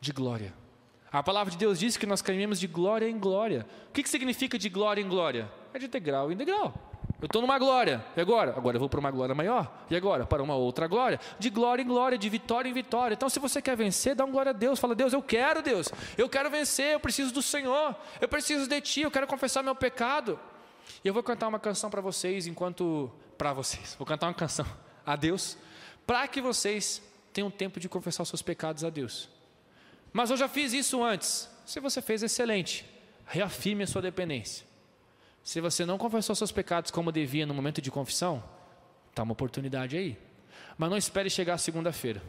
[0.00, 0.54] de glória.
[1.12, 3.66] A palavra de Deus diz que nós caminhamos de glória em glória.
[3.88, 5.50] O que, que significa de glória em glória?
[5.72, 6.74] É de degrau em degrau.
[7.20, 8.50] Eu estou numa glória, e agora?
[8.54, 10.26] Agora eu vou para uma glória maior, e agora?
[10.26, 13.14] Para uma outra glória, de glória em glória, de vitória em vitória.
[13.14, 15.90] Então, se você quer vencer, dá uma glória a Deus, fala: Deus, eu quero, Deus,
[16.18, 19.74] eu quero vencer, eu preciso do Senhor, eu preciso de Ti, eu quero confessar meu
[19.74, 20.38] pecado.
[21.04, 23.10] E eu vou cantar uma canção para vocês, enquanto.
[23.36, 24.66] Para vocês, vou cantar uma canção
[25.04, 25.58] a Deus,
[26.06, 27.02] para que vocês
[27.32, 29.28] tenham tempo de confessar os seus pecados a Deus.
[30.10, 31.50] Mas eu já fiz isso antes.
[31.66, 32.86] Se você fez, excelente.
[33.26, 34.66] Reafirme a sua dependência.
[35.42, 38.42] Se você não confessou seus pecados como devia no momento de confissão,
[39.10, 40.18] está uma oportunidade aí.
[40.78, 42.22] Mas não espere chegar segunda-feira.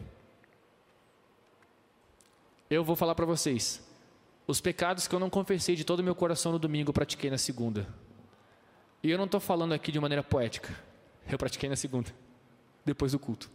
[2.70, 3.82] Eu vou falar para vocês.
[4.46, 7.30] Os pecados que eu não confessei de todo o meu coração no domingo, eu pratiquei
[7.30, 7.88] na segunda.
[9.08, 10.78] E eu não estou falando aqui de maneira poética.
[11.32, 12.14] Eu pratiquei na segunda,
[12.84, 13.50] depois do culto.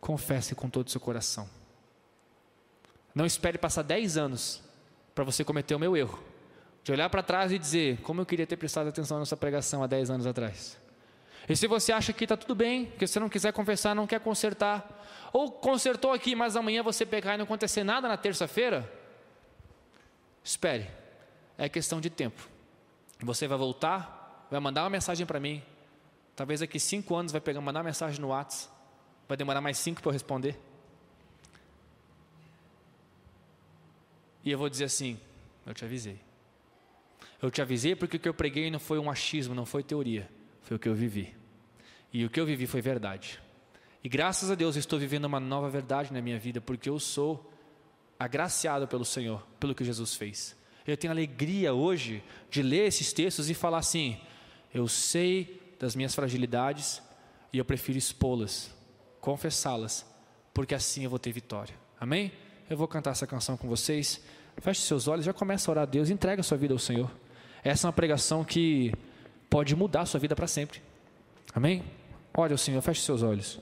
[0.00, 1.48] Confesse com todo o seu coração.
[3.14, 4.64] Não espere passar 10 anos
[5.14, 6.20] para você cometer o meu erro.
[6.82, 9.86] De olhar para trás e dizer, como eu queria ter prestado atenção nessa pregação há
[9.86, 10.76] 10 anos atrás.
[11.48, 14.18] E se você acha que está tudo bem, que você não quiser confessar, não quer
[14.18, 18.92] consertar, ou consertou aqui, mas amanhã você pecar e não acontecer nada na terça-feira,
[20.42, 20.90] espere,
[21.56, 22.50] é questão de tempo.
[23.22, 25.62] Você vai voltar, vai mandar uma mensagem para mim.
[26.34, 28.72] Talvez daqui cinco anos vai pegar, mandar uma mensagem no WhatsApp.
[29.28, 30.58] Vai demorar mais cinco para eu responder.
[34.44, 35.18] E eu vou dizer assim:
[35.66, 36.20] eu te avisei.
[37.42, 40.28] Eu te avisei porque o que eu preguei não foi um achismo, não foi teoria,
[40.62, 41.34] foi o que eu vivi.
[42.12, 43.40] E o que eu vivi foi verdade.
[44.02, 46.98] E graças a Deus eu estou vivendo uma nova verdade na minha vida, porque eu
[46.98, 47.50] sou
[48.18, 50.56] agraciado pelo Senhor, pelo que Jesus fez.
[50.90, 54.18] Eu tenho alegria hoje de ler esses textos e falar assim:
[54.74, 57.00] eu sei das minhas fragilidades
[57.52, 58.74] e eu prefiro expô-las,
[59.20, 60.04] confessá-las,
[60.52, 61.74] porque assim eu vou ter vitória.
[61.98, 62.32] Amém?
[62.68, 64.20] Eu vou cantar essa canção com vocês.
[64.58, 67.10] Feche seus olhos, já começa a orar a Deus, entrega a sua vida ao Senhor.
[67.62, 68.92] Essa é uma pregação que
[69.48, 70.82] pode mudar a sua vida para sempre.
[71.54, 71.84] Amém?
[72.34, 73.60] Olha Senhor, feche seus olhos.